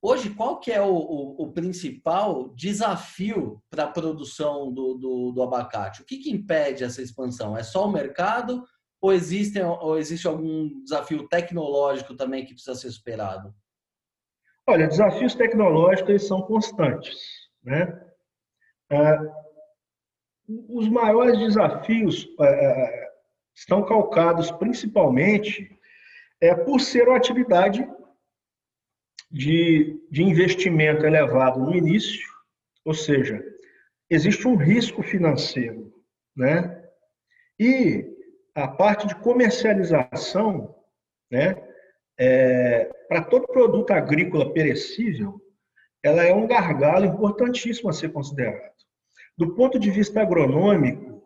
Hoje, 0.00 0.30
qual 0.30 0.58
que 0.58 0.72
é 0.72 0.80
o, 0.80 0.94
o, 0.94 1.42
o 1.42 1.52
principal 1.52 2.48
desafio 2.54 3.62
para 3.68 3.84
a 3.84 3.92
produção 3.92 4.72
do, 4.72 4.94
do, 4.94 5.32
do, 5.32 5.42
abacate? 5.42 6.00
O 6.00 6.06
que, 6.06 6.16
que 6.16 6.30
impede 6.30 6.84
essa 6.84 7.02
expansão? 7.02 7.54
É 7.54 7.62
só 7.62 7.86
o 7.86 7.92
mercado 7.92 8.64
ou 8.98 9.12
existe, 9.12 9.60
ou 9.60 9.98
existe 9.98 10.26
algum 10.26 10.82
desafio 10.82 11.28
tecnológico 11.28 12.16
também 12.16 12.46
que 12.46 12.54
precisa 12.54 12.74
ser 12.74 12.90
superado? 12.90 13.54
Olha, 14.66 14.88
desafios 14.88 15.34
tecnológicos 15.34 16.26
são 16.26 16.42
constantes. 16.42 17.18
Né? 17.62 18.00
É, 18.90 19.18
os 20.68 20.88
maiores 20.88 21.38
desafios 21.38 22.26
é, 22.40 22.44
é 22.44 23.06
estão 23.54 23.82
calcados 23.82 24.50
principalmente 24.50 25.70
é, 26.40 26.54
por 26.54 26.78
ser 26.78 27.08
uma 27.08 27.16
atividade 27.16 27.88
de, 29.30 29.98
de 30.10 30.22
investimento 30.22 31.06
elevado 31.06 31.58
no 31.60 31.74
início, 31.74 32.28
ou 32.84 32.92
seja, 32.92 33.42
existe 34.10 34.46
um 34.46 34.56
risco 34.56 35.02
financeiro, 35.02 35.92
né? 36.36 36.84
E 37.58 38.04
a 38.54 38.68
parte 38.68 39.06
de 39.06 39.14
comercialização, 39.16 40.74
né? 41.30 41.65
É, 42.18 42.90
para 43.08 43.22
todo 43.22 43.46
produto 43.46 43.90
agrícola 43.90 44.52
perecível, 44.52 45.40
ela 46.02 46.22
é 46.22 46.32
um 46.32 46.46
gargalo 46.46 47.04
importantíssimo 47.04 47.90
a 47.90 47.92
ser 47.92 48.12
considerado. 48.12 48.74
Do 49.36 49.54
ponto 49.54 49.78
de 49.78 49.90
vista 49.90 50.22
agronômico, 50.22 51.22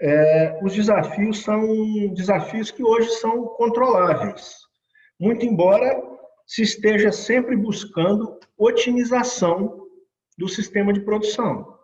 é, 0.00 0.58
os 0.62 0.74
desafios 0.74 1.42
são 1.42 2.12
desafios 2.12 2.70
que 2.70 2.82
hoje 2.82 3.08
são 3.10 3.46
controláveis. 3.56 4.56
Muito 5.20 5.44
embora 5.46 6.02
se 6.46 6.62
esteja 6.62 7.12
sempre 7.12 7.56
buscando 7.56 8.38
otimização 8.58 9.86
do 10.36 10.48
sistema 10.48 10.92
de 10.92 11.00
produção. 11.00 11.78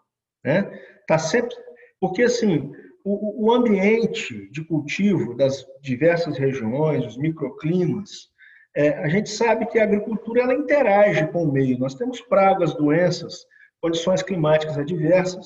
Né? 0.44 0.62
Tá 1.07 1.18
sempre, 1.18 1.55
porque 2.01 2.23
assim, 2.23 2.73
o, 3.05 3.47
o 3.47 3.53
ambiente 3.53 4.51
de 4.51 4.64
cultivo 4.64 5.35
das 5.35 5.64
diversas 5.81 6.37
regiões, 6.37 7.05
os 7.07 7.16
microclimas, 7.16 8.31
é, 8.79 8.91
a 8.99 9.09
gente 9.09 9.29
sabe 9.29 9.67
que 9.67 9.79
a 9.81 9.83
agricultura 9.83 10.43
ela 10.43 10.55
interage 10.55 11.27
com 11.33 11.43
o 11.43 11.53
meio. 11.53 11.79
Nós 11.81 11.97
temos 11.97 12.21
pragas, 12.21 12.75
doenças, 12.75 13.45
condições 13.81 14.23
climáticas 14.23 14.79
adversas, 14.79 15.45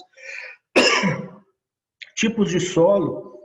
tipos 2.14 2.50
de 2.50 2.60
solo 2.60 3.40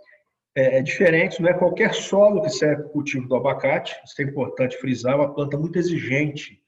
é, 0.58 0.80
é, 0.80 0.82
diferente, 0.82 1.42
não 1.42 1.50
é 1.50 1.54
qualquer 1.54 1.94
solo 1.94 2.42
que 2.42 2.50
serve 2.50 2.84
para 2.84 2.88
o 2.88 2.92
cultivo 2.92 3.30
do 3.30 3.36
abacate, 3.38 3.96
isso 4.04 4.22
é 4.22 4.26
importante 4.26 4.78
frisar, 4.78 5.14
é 5.14 5.16
uma 5.16 5.34
planta 5.34 5.58
muito 5.58 5.80
exigente 5.80 6.60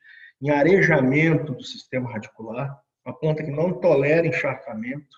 em 0.41 0.49
arejamento 0.49 1.53
do 1.53 1.63
sistema 1.63 2.09
radicular, 2.09 2.79
uma 3.05 3.17
planta 3.19 3.43
que 3.43 3.51
não 3.51 3.73
tolera 3.73 4.27
encharcamento, 4.27 5.17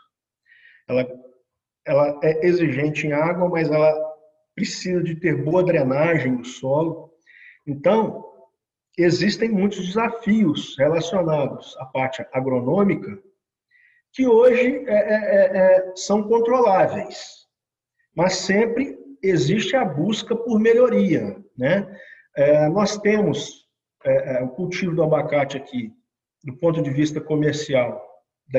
ela, 0.87 1.07
ela 1.85 2.19
é 2.23 2.47
exigente 2.47 3.05
em 3.05 3.11
água, 3.11 3.47
mas 3.47 3.69
ela 3.69 3.93
precisa 4.55 5.03
de 5.03 5.15
ter 5.15 5.43
boa 5.43 5.63
drenagem 5.63 6.37
do 6.37 6.45
solo. 6.45 7.10
Então, 7.65 8.25
existem 8.97 9.49
muitos 9.49 9.85
desafios 9.85 10.75
relacionados 10.77 11.75
à 11.77 11.85
parte 11.85 12.25
agronômica 12.33 13.17
que 14.13 14.27
hoje 14.27 14.83
é, 14.87 14.93
é, 14.93 15.15
é, 15.15 15.57
é 15.57 15.95
são 15.95 16.23
controláveis 16.23 17.41
mas 18.15 18.35
sempre 18.35 18.97
existe 19.23 19.75
a 19.75 19.85
busca 19.85 20.35
por 20.35 20.59
melhoria. 20.59 21.37
Né? 21.57 21.87
É, 22.35 22.67
nós 22.69 22.97
temos 22.97 23.61
o 24.41 24.47
cultivo 24.47 24.95
do 24.95 25.03
abacate 25.03 25.57
aqui, 25.57 25.91
do 26.43 26.57
ponto 26.57 26.81
de 26.81 26.89
vista 26.89 27.21
comercial, 27.21 28.01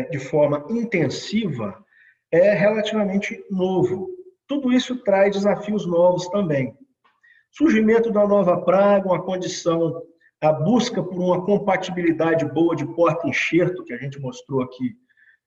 de 0.09 0.19
forma 0.21 0.65
intensiva, 0.71 1.85
é 2.31 2.55
relativamente 2.55 3.45
novo. 3.51 4.09
Tudo 4.47 4.73
isso 4.73 5.03
traz 5.03 5.35
desafios 5.35 5.85
novos 5.85 6.29
também. 6.29 6.77
Surgimento 7.53 8.11
da 8.11 8.27
nova 8.27 8.61
praga, 8.63 9.09
uma 9.09 9.23
condição, 9.23 10.03
a 10.41 10.51
busca 10.53 11.03
por 11.03 11.19
uma 11.19 11.45
compatibilidade 11.45 12.47
boa 12.47 12.75
de 12.75 12.87
porta-enxerto, 12.95 13.85
que 13.85 13.93
a 13.93 13.99
gente 13.99 14.19
mostrou 14.19 14.63
aqui. 14.63 14.97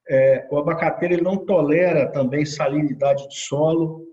É, 0.08 0.48
o 0.52 0.58
abacateiro 0.58 1.16
ele 1.16 1.24
não 1.24 1.36
tolera 1.36 2.12
também 2.12 2.46
salinidade 2.46 3.28
de 3.28 3.40
solo, 3.40 4.06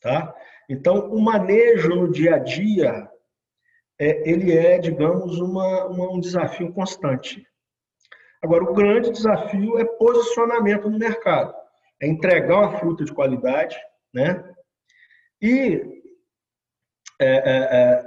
tá? 0.00 0.32
Então, 0.70 1.10
o 1.10 1.20
manejo 1.20 1.88
no 1.88 2.10
dia 2.10 2.36
a 2.36 2.38
dia, 2.38 3.10
é, 3.98 4.30
ele 4.30 4.56
é, 4.56 4.78
digamos, 4.78 5.40
uma, 5.40 5.86
uma, 5.86 6.12
um 6.12 6.20
desafio 6.20 6.72
constante. 6.72 7.44
Agora, 8.40 8.62
o 8.62 8.74
grande 8.74 9.10
desafio 9.10 9.76
é 9.78 9.84
posicionamento 9.84 10.88
no 10.88 10.98
mercado, 10.98 11.52
é 12.00 12.06
entregar 12.06 12.60
uma 12.60 12.78
fruta 12.78 13.04
de 13.04 13.12
qualidade, 13.12 13.76
né? 14.12 14.54
E 15.42 16.03
é, 17.24 17.36
é, 17.36 17.76
é, 17.76 18.04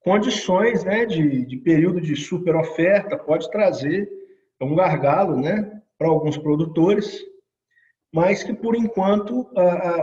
condições 0.00 0.82
né, 0.82 1.06
de, 1.06 1.46
de 1.46 1.56
período 1.58 2.00
de 2.00 2.16
super 2.16 2.56
oferta 2.56 3.16
pode 3.16 3.48
trazer 3.50 4.10
um 4.60 4.74
gargalo 4.74 5.40
né, 5.40 5.80
para 5.96 6.08
alguns 6.08 6.36
produtores, 6.36 7.22
mas 8.12 8.42
que 8.42 8.52
por 8.52 8.74
enquanto 8.74 9.48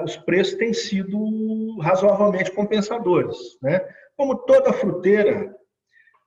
os 0.05 0.15
preços 0.17 0.55
têm 0.55 0.73
sido 0.73 1.77
razoavelmente 1.81 2.51
compensadores. 2.51 3.37
Né? 3.61 3.81
Como 4.15 4.37
toda 4.45 4.71
fruteira, 4.71 5.53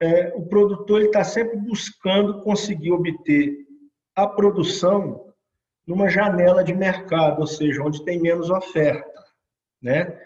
é, 0.01 0.33
o 0.35 0.45
produtor 0.47 1.03
está 1.03 1.25
sempre 1.25 1.57
buscando 1.57 2.43
conseguir 2.43 2.93
obter 2.93 3.57
a 4.15 4.27
produção 4.27 5.33
numa 5.87 6.09
janela 6.09 6.65
de 6.65 6.75
mercado, 6.75 7.41
ou 7.41 7.47
seja, 7.47 7.83
onde 7.83 8.05
tem 8.05 8.21
menos 8.21 8.51
oferta. 8.51 9.25
Né? 9.81 10.19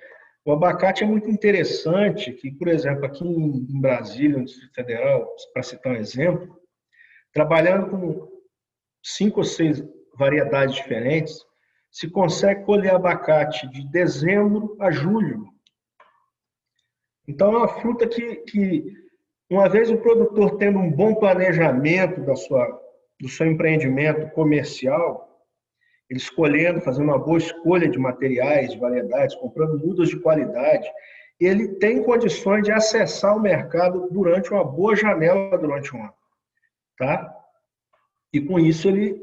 O 0.45 0.53
abacate 0.53 1.05
é 1.05 1.07
muito 1.07 1.29
interessante, 1.31 2.33
que, 2.33 2.51
por 2.51 2.69
exemplo, 2.69 3.05
aqui 3.05 3.25
em 3.25 3.81
Brasília, 3.81 4.39
no 4.39 4.45
Distrito 4.45 4.75
Federal, 4.75 5.29
para 5.53 5.63
citar 5.63 5.93
um 5.93 5.97
exemplo, 5.97 6.59
trabalhando 7.33 7.91
com 7.91 8.29
cinco 9.03 9.41
ou 9.41 9.45
seis 9.45 9.83
variedades 10.17 10.77
diferentes, 10.77 11.39
se 11.91 12.09
consegue 12.09 12.65
colher 12.65 12.95
abacate 12.95 13.69
de 13.69 13.87
dezembro 13.91 14.77
a 14.81 14.91
julho. 14.91 15.47
Então, 17.29 17.53
é 17.53 17.59
uma 17.59 17.69
fruta 17.81 18.09
que, 18.09 18.37
que 18.37 18.85
uma 19.51 19.69
vez 19.69 19.91
o 19.91 19.99
produtor 19.99 20.57
tendo 20.57 20.79
um 20.79 20.91
bom 20.91 21.15
planejamento 21.15 22.25
da 22.25 22.35
sua, 22.35 22.81
do 23.21 23.29
seu 23.29 23.47
empreendimento 23.47 24.33
comercial, 24.33 25.30
ele 26.11 26.19
escolhendo, 26.19 26.81
fazendo 26.81 27.05
uma 27.05 27.19
boa 27.19 27.39
escolha 27.39 27.89
de 27.89 27.99
materiais, 27.99 28.73
de 28.73 28.79
variedades, 28.79 29.37
comprando 29.37 29.79
mudas 29.79 30.09
de 30.09 30.19
qualidade, 30.19 30.91
ele 31.39 31.69
tem 31.77 32.03
condições 32.03 32.65
de 32.65 32.73
acessar 32.73 33.37
o 33.37 33.41
mercado 33.41 34.09
durante 34.11 34.51
uma 34.51 34.65
boa 34.65 34.97
janela 34.97 35.57
durante 35.57 35.97
um 35.97 36.03
ano, 36.03 36.15
tá? 36.99 37.33
E 38.33 38.41
com 38.41 38.59
isso 38.59 38.89
ele 38.89 39.19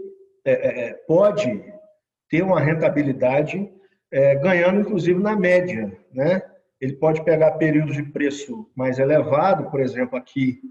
é, 0.45 0.52
é, 0.52 0.89
é 0.89 0.93
pode 0.93 1.62
ter 2.30 2.41
uma 2.41 2.60
rentabilidade 2.60 3.69
é, 4.10 4.36
ganhando 4.36 4.80
inclusive 4.80 5.19
na 5.19 5.36
média, 5.36 5.95
né? 6.13 6.41
Ele 6.80 6.93
pode 6.93 7.23
pegar 7.23 7.52
períodos 7.54 7.95
de 7.95 8.04
preço 8.04 8.71
mais 8.76 8.97
elevado, 8.97 9.69
por 9.69 9.82
exemplo, 9.82 10.17
aqui 10.17 10.62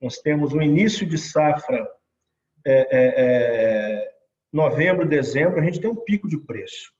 nós 0.00 0.18
temos 0.18 0.52
o 0.52 0.60
início 0.60 1.06
de 1.06 1.16
safra 1.16 1.88
é, 2.66 2.72
é, 2.72 3.14
é 3.16 4.11
novembro, 4.52 5.08
dezembro, 5.08 5.60
a 5.60 5.64
gente 5.64 5.80
tem 5.80 5.90
um 5.90 5.96
pico 5.96 6.28
de 6.28 6.38
preço. 6.38 6.92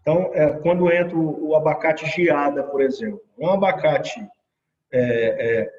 Então, 0.00 0.30
é, 0.34 0.52
quando 0.60 0.90
entra 0.92 1.16
o, 1.16 1.48
o, 1.48 1.56
abacate 1.56 2.06
geada, 2.06 2.62
por 2.62 2.80
exemplo, 2.80 3.20
é 3.40 3.46
um 3.46 3.50
abacate 3.50 4.20
é, 4.92 5.00
é, 5.60 5.72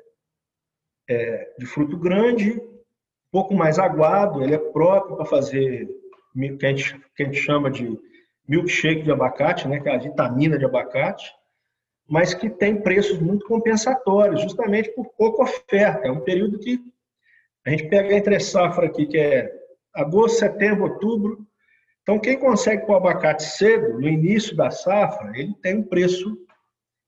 é 1.09 1.53
de 1.57 1.65
fruto 1.65 1.97
grande, 1.97 2.51
um 2.51 3.31
pouco 3.31 3.53
mais 3.53 3.79
aguado, 3.79 4.43
ele 4.43 4.55
é 4.55 4.57
próprio 4.57 5.15
para 5.15 5.25
fazer 5.25 5.87
que 6.59 6.65
a, 6.65 6.69
gente, 6.69 6.99
que 7.15 7.23
a 7.23 7.25
gente 7.25 7.37
chama 7.37 7.71
de 7.71 7.97
milkshake 8.47 9.03
de 9.03 9.11
abacate, 9.11 9.67
né, 9.67 9.79
que 9.79 9.89
é 9.89 9.95
a 9.95 9.99
vitamina 9.99 10.57
de 10.57 10.65
abacate, 10.65 11.31
mas 12.07 12.33
que 12.33 12.49
tem 12.49 12.81
preços 12.81 13.19
muito 13.19 13.45
compensatórios, 13.45 14.41
justamente 14.41 14.89
por 14.91 15.07
pouca 15.17 15.43
oferta. 15.43 16.07
É 16.07 16.11
um 16.11 16.21
período 16.21 16.59
que 16.59 16.79
a 17.65 17.69
gente 17.69 17.87
pega 17.89 18.13
entre 18.13 18.39
safra 18.39 18.87
aqui, 18.87 19.05
que 19.05 19.17
é 19.17 19.51
agosto, 19.97 20.39
setembro, 20.39 20.85
outubro. 20.85 21.45
Então, 22.03 22.19
quem 22.19 22.39
consegue 22.39 22.85
pôr 22.85 22.95
abacate 22.95 23.43
cedo, 23.43 23.99
no 23.99 24.07
início 24.07 24.55
da 24.55 24.71
safra, 24.71 25.37
ele 25.37 25.53
tem 25.55 25.77
um 25.77 25.83
preço, 25.83 26.37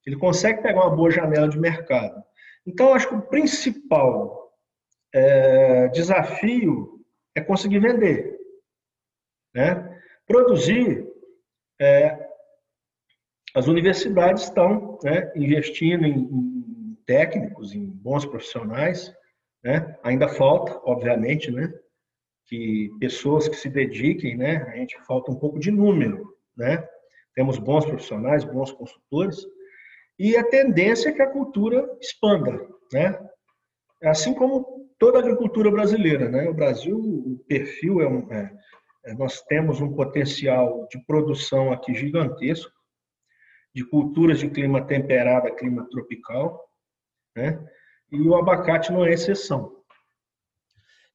ele 0.06 0.18
consegue 0.18 0.62
pegar 0.62 0.82
uma 0.82 0.96
boa 0.96 1.10
janela 1.10 1.48
de 1.48 1.58
mercado. 1.58 2.22
Então, 2.66 2.94
acho 2.94 3.08
que 3.08 3.16
o 3.16 3.22
principal 3.22 4.52
é, 5.14 5.88
desafio 5.90 7.00
é 7.36 7.42
conseguir 7.42 7.80
vender. 7.80 8.38
Né? 9.56 10.02
Produzir, 10.28 11.08
é, 11.80 12.28
as 13.56 13.68
universidades 13.68 14.44
estão 14.44 15.00
né, 15.04 15.32
investindo 15.36 16.06
em, 16.06 16.20
em, 16.20 16.98
técnicos, 17.06 17.74
em 17.74 17.86
bons 17.86 18.26
profissionais, 18.26 19.12
né? 19.64 19.98
ainda 20.04 20.28
falta, 20.28 20.80
obviamente, 20.84 21.50
né? 21.50 21.74
Que 22.50 22.90
pessoas 23.00 23.48
que 23.48 23.56
se 23.56 23.70
dediquem, 23.70 24.36
né? 24.36 24.64
A 24.64 24.76
gente 24.78 25.00
falta 25.06 25.32
um 25.32 25.36
pouco 25.36 25.60
de 25.60 25.70
número, 25.70 26.36
né? 26.58 26.84
Temos 27.36 27.60
bons 27.60 27.86
profissionais, 27.86 28.44
bons 28.44 28.72
consultores, 28.72 29.46
e 30.18 30.36
a 30.36 30.44
tendência 30.44 31.10
é 31.10 31.12
que 31.12 31.22
a 31.22 31.32
cultura 31.32 31.88
expanda, 32.02 32.60
né? 32.92 33.18
Assim 34.04 34.34
como 34.34 34.90
toda 34.98 35.20
a 35.20 35.22
agricultura 35.22 35.70
brasileira, 35.70 36.28
né? 36.28 36.50
O 36.50 36.54
Brasil, 36.54 36.98
o 36.98 37.40
perfil 37.48 38.02
é 38.02 38.08
um, 38.08 38.34
é, 38.34 38.52
é, 39.06 39.14
nós 39.14 39.42
temos 39.44 39.80
um 39.80 39.94
potencial 39.94 40.88
de 40.92 41.00
produção 41.06 41.72
aqui 41.72 41.94
gigantesco, 41.94 42.72
de 43.76 43.86
culturas 43.86 44.40
de 44.40 44.50
clima 44.50 44.86
temperado, 44.86 45.56
clima 45.56 45.88
tropical, 45.90 46.68
né? 47.36 47.64
E 48.12 48.20
o 48.28 48.36
abacate 48.36 48.92
não 48.92 49.06
é 49.06 49.14
exceção. 49.14 49.79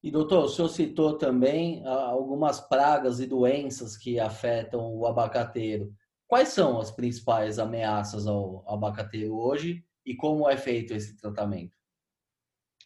E, 0.04 0.10
doutor, 0.10 0.44
o 0.44 0.48
senhor 0.48 0.68
citou 0.68 1.16
também 1.16 1.82
ah, 1.86 2.08
algumas 2.08 2.60
pragas 2.60 3.20
e 3.20 3.26
doenças 3.26 3.96
que 3.96 4.20
afetam 4.20 4.94
o 4.94 5.06
abacateiro. 5.06 5.94
Quais 6.28 6.50
são 6.50 6.78
as 6.78 6.90
principais 6.90 7.58
ameaças 7.58 8.26
ao 8.26 8.62
abacateiro 8.68 9.34
hoje 9.34 9.82
e 10.04 10.14
como 10.14 10.46
é 10.46 10.58
feito 10.58 10.92
esse 10.92 11.16
tratamento? 11.16 11.72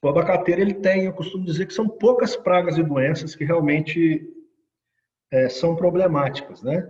O 0.00 0.08
abacateiro 0.08 0.60
ele 0.60 0.74
tem, 0.74 1.06
eu 1.06 1.12
costumo 1.12 1.44
dizer 1.44 1.66
que 1.66 1.74
são 1.74 1.88
poucas 1.88 2.36
pragas 2.36 2.78
e 2.78 2.84
doenças 2.84 3.34
que 3.34 3.44
realmente 3.44 4.24
é, 5.32 5.48
são 5.48 5.74
problemáticas, 5.74 6.62
né? 6.62 6.88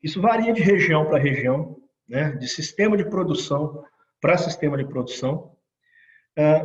Isso 0.00 0.20
varia 0.20 0.52
de 0.52 0.62
região 0.62 1.06
para 1.06 1.18
região, 1.18 1.76
né? 2.08 2.30
De 2.36 2.46
sistema 2.46 2.96
de 2.96 3.10
produção 3.10 3.82
para 4.20 4.38
sistema 4.38 4.78
de 4.78 4.86
produção. 4.86 5.56
É, 6.38 6.64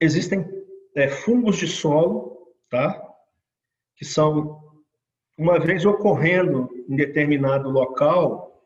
existem 0.00 0.61
é, 0.94 1.08
fungos 1.08 1.56
de 1.56 1.66
solo, 1.66 2.38
tá? 2.70 3.00
que 3.96 4.04
são, 4.04 4.60
uma 5.38 5.58
vez 5.58 5.84
ocorrendo 5.84 6.68
em 6.88 6.96
determinado 6.96 7.70
local, 7.70 8.62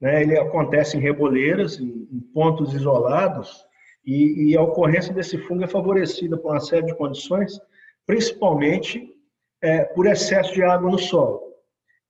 né, 0.00 0.22
ele 0.22 0.38
acontece 0.38 0.96
em 0.96 1.00
reboleiras, 1.00 1.78
em, 1.78 2.08
em 2.10 2.20
pontos 2.32 2.74
isolados, 2.74 3.64
e, 4.04 4.50
e, 4.50 4.56
a 4.56 4.62
ocorrência 4.62 5.12
desse 5.12 5.36
fungo 5.36 5.62
é 5.62 5.68
favorecida 5.68 6.38
por 6.38 6.52
uma 6.52 6.60
série 6.60 6.86
de 6.86 6.96
condições, 6.96 7.60
principalmente 8.06 9.14
é, 9.60 9.84
por 9.84 10.06
excesso 10.06 10.54
de 10.54 10.62
água 10.62 10.90
no 10.90 10.98
solo. 10.98 11.42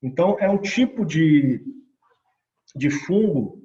Então, 0.01 0.37
é 0.39 0.49
um 0.49 0.57
tipo 0.57 1.05
de, 1.05 1.61
de 2.77 2.91
fungo 2.91 3.61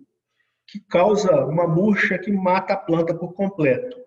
que 0.68 0.80
causa 0.80 1.46
uma 1.46 1.68
murcha 1.68 2.18
que 2.18 2.32
mata 2.32 2.74
a 2.74 2.78
planta 2.78 3.14
por 3.14 3.34
completo. 3.34 4.05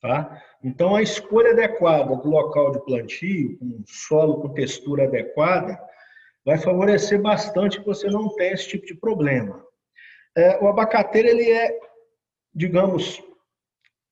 Tá? 0.00 0.42
Então, 0.64 0.96
a 0.96 1.02
escolha 1.02 1.50
adequada 1.50 2.16
do 2.16 2.28
local 2.28 2.72
de 2.72 2.84
plantio, 2.84 3.58
com 3.58 3.82
solo 3.86 4.40
com 4.40 4.54
textura 4.54 5.04
adequada, 5.04 5.78
vai 6.44 6.56
favorecer 6.56 7.20
bastante 7.20 7.80
que 7.80 7.86
você 7.86 8.08
não 8.08 8.34
tenha 8.34 8.54
esse 8.54 8.68
tipo 8.68 8.86
de 8.86 8.94
problema. 8.94 9.62
É, 10.36 10.58
o 10.62 10.68
abacateiro, 10.68 11.28
ele 11.28 11.50
é, 11.50 11.78
digamos, 12.54 13.22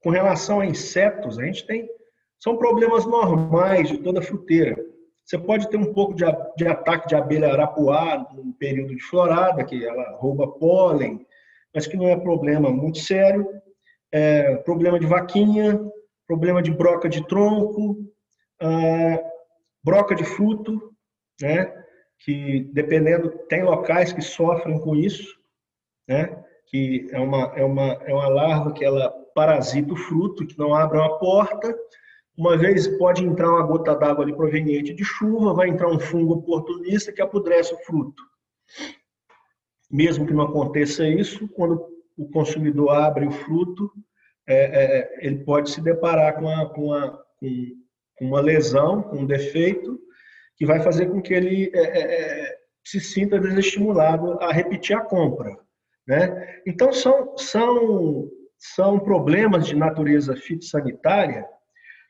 com 0.02 0.10
relação 0.10 0.60
a 0.60 0.66
insetos, 0.66 1.38
a 1.38 1.44
gente 1.44 1.66
tem, 1.66 1.88
são 2.38 2.56
problemas 2.56 3.06
normais 3.06 3.88
de 3.88 3.98
toda 3.98 4.22
fruteira. 4.22 4.76
Você 5.24 5.38
pode 5.38 5.68
ter 5.68 5.76
um 5.76 5.92
pouco 5.92 6.14
de, 6.14 6.24
de 6.56 6.66
ataque 6.66 7.08
de 7.08 7.14
abelha 7.14 7.52
arapuá 7.52 8.26
no 8.32 8.52
período 8.54 8.94
de 8.94 9.02
florada, 9.02 9.64
que 9.64 9.84
ela 9.84 10.16
rouba 10.16 10.48
pólen, 10.52 11.26
mas 11.74 11.86
que 11.86 11.96
não 11.96 12.08
é 12.08 12.16
problema 12.16 12.70
muito 12.70 12.98
sério. 12.98 13.46
É, 14.12 14.56
problema 14.56 14.98
de 14.98 15.06
vaquinha, 15.06 15.80
problema 16.26 16.62
de 16.62 16.70
broca 16.70 17.08
de 17.08 17.26
tronco, 17.26 17.96
ah, 18.60 19.18
broca 19.82 20.14
de 20.14 20.24
fruto, 20.24 20.92
né? 21.40 21.74
que 22.20 22.68
dependendo, 22.72 23.30
tem 23.48 23.62
locais 23.62 24.12
que 24.12 24.20
sofrem 24.20 24.78
com 24.80 24.94
isso, 24.96 25.38
né? 26.06 26.44
que 26.66 27.08
é 27.12 27.18
uma, 27.18 27.52
é 27.56 27.64
uma, 27.64 27.92
é 28.04 28.12
uma 28.12 28.28
larva 28.28 28.72
que 28.72 28.84
ela 28.84 29.10
parasita 29.34 29.94
o 29.94 29.96
fruto, 29.96 30.46
que 30.46 30.58
não 30.58 30.74
abre 30.74 30.98
uma 30.98 31.18
porta, 31.18 31.74
uma 32.36 32.56
vez 32.56 32.86
pode 32.98 33.24
entrar 33.24 33.50
uma 33.50 33.62
gota 33.62 33.94
d'água 33.94 34.24
ali 34.24 34.34
proveniente 34.34 34.92
de 34.92 35.04
chuva, 35.04 35.54
vai 35.54 35.68
entrar 35.68 35.88
um 35.88 35.98
fungo 35.98 36.34
oportunista 36.34 37.12
que 37.12 37.22
apodrece 37.22 37.74
o 37.74 37.78
fruto. 37.78 38.22
Mesmo 39.90 40.26
que 40.26 40.34
não 40.34 40.44
aconteça 40.44 41.06
isso, 41.08 41.48
quando 41.48 41.97
o 42.18 42.28
consumidor 42.30 42.90
abre 42.90 43.26
o 43.26 43.30
fruto, 43.30 43.90
é, 44.46 44.56
é, 44.56 45.26
ele 45.26 45.44
pode 45.44 45.70
se 45.70 45.80
deparar 45.80 46.34
com, 46.34 46.48
a, 46.48 46.68
com, 46.68 46.92
a, 46.92 47.10
com, 47.38 47.76
uma 48.20 48.40
lesão, 48.40 49.02
com 49.02 49.18
um 49.18 49.26
defeito, 49.26 50.00
que 50.56 50.66
vai 50.66 50.80
fazer 50.80 51.06
com 51.06 51.22
que 51.22 51.32
ele 51.32 51.70
é, 51.72 51.80
é, 51.80 52.00
é, 52.00 52.58
se 52.84 53.00
sinta 53.00 53.38
desestimulado 53.38 54.32
a 54.40 54.52
repetir 54.52 54.96
a 54.96 55.00
compra. 55.00 55.56
Né? 56.06 56.60
Então, 56.66 56.92
são, 56.92 57.36
são, 57.36 58.28
são 58.58 58.98
problemas 58.98 59.66
de 59.66 59.76
natureza 59.76 60.34
fitossanitária 60.34 61.46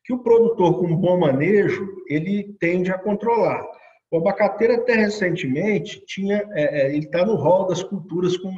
que 0.04 0.14
o 0.14 0.22
produtor 0.22 0.80
com 0.80 0.96
bom 0.96 1.18
manejo 1.18 1.86
ele 2.08 2.56
tende 2.58 2.90
a 2.90 2.98
controlar. 2.98 3.62
O 4.10 4.16
abacateiro 4.16 4.76
até 4.76 4.94
recentemente 4.94 6.02
tinha, 6.06 6.48
é, 6.52 6.82
é 6.82 6.94
ele 6.94 7.04
está 7.04 7.26
no 7.26 7.34
rol 7.34 7.66
das 7.66 7.82
culturas 7.82 8.36
com 8.38 8.54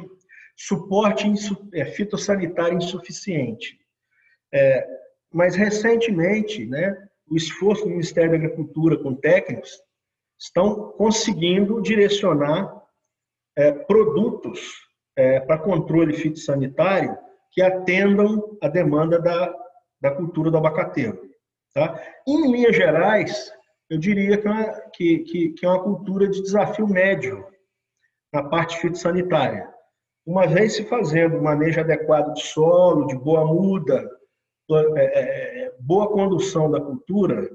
suporte 0.55 1.31
é, 1.73 1.85
fitossanitário 1.85 2.77
insuficiente. 2.77 3.79
É, 4.53 4.87
mas 5.33 5.55
recentemente, 5.55 6.65
né, 6.65 7.07
o 7.29 7.35
esforço 7.35 7.83
do 7.83 7.89
Ministério 7.89 8.31
da 8.31 8.37
Agricultura 8.37 8.97
com 8.97 9.15
técnicos 9.15 9.81
estão 10.37 10.91
conseguindo 10.91 11.81
direcionar 11.81 12.81
é, 13.55 13.71
produtos 13.71 14.59
é, 15.15 15.39
para 15.39 15.57
controle 15.57 16.13
fitossanitário 16.13 17.17
que 17.51 17.61
atendam 17.61 18.57
a 18.61 18.67
demanda 18.67 19.19
da, 19.19 19.53
da 20.01 20.11
cultura 20.11 20.49
do 20.49 20.57
abacateiro. 20.57 21.29
Tá? 21.73 22.01
Em 22.27 22.51
linhas 22.51 22.75
gerais, 22.75 23.51
eu 23.89 23.97
diria 23.97 24.37
que 24.37 24.47
é, 24.47 24.51
uma, 24.51 24.81
que, 24.93 25.19
que, 25.19 25.49
que 25.49 25.65
é 25.65 25.69
uma 25.69 25.83
cultura 25.83 26.27
de 26.27 26.41
desafio 26.41 26.87
médio 26.87 27.45
na 28.33 28.43
parte 28.43 28.79
fitossanitária. 28.79 29.69
Uma 30.25 30.45
vez 30.47 30.75
se 30.75 30.85
fazendo 30.85 31.41
manejo 31.41 31.79
adequado 31.79 32.33
de 32.33 32.43
solo, 32.43 33.07
de 33.07 33.15
boa 33.15 33.45
muda, 33.45 34.09
é, 34.69 34.99
é, 34.99 35.65
é, 35.65 35.75
boa 35.79 36.09
condução 36.11 36.69
da 36.69 36.79
cultura, 36.79 37.49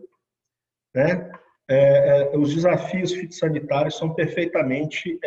né? 0.94 1.31
É, 1.68 2.33
é, 2.33 2.37
os 2.37 2.55
desafios 2.55 3.12
fitossanitários 3.12 3.96
são 3.96 4.14
perfeitamente 4.14 5.18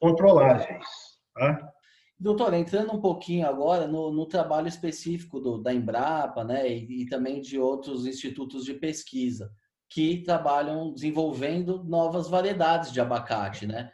controláveis. 0.00 0.86
Tá? 1.34 1.72
Doutor, 2.18 2.54
entrando 2.54 2.94
um 2.94 3.00
pouquinho 3.00 3.46
agora 3.46 3.86
no, 3.86 4.10
no 4.10 4.26
trabalho 4.26 4.68
específico 4.68 5.40
do, 5.40 5.58
da 5.58 5.74
Embrapa, 5.74 6.42
né, 6.42 6.66
e, 6.68 7.02
e, 7.02 7.06
também 7.06 7.40
de 7.40 7.58
outros 7.58 8.06
institutos 8.06 8.64
de 8.64 8.74
pesquisa 8.74 9.50
que 9.90 10.22
trabalham 10.22 10.94
desenvolvendo 10.94 11.84
novas 11.84 12.28
variedades 12.28 12.92
de 12.92 13.00
abacate, 13.00 13.66
né? 13.66 13.90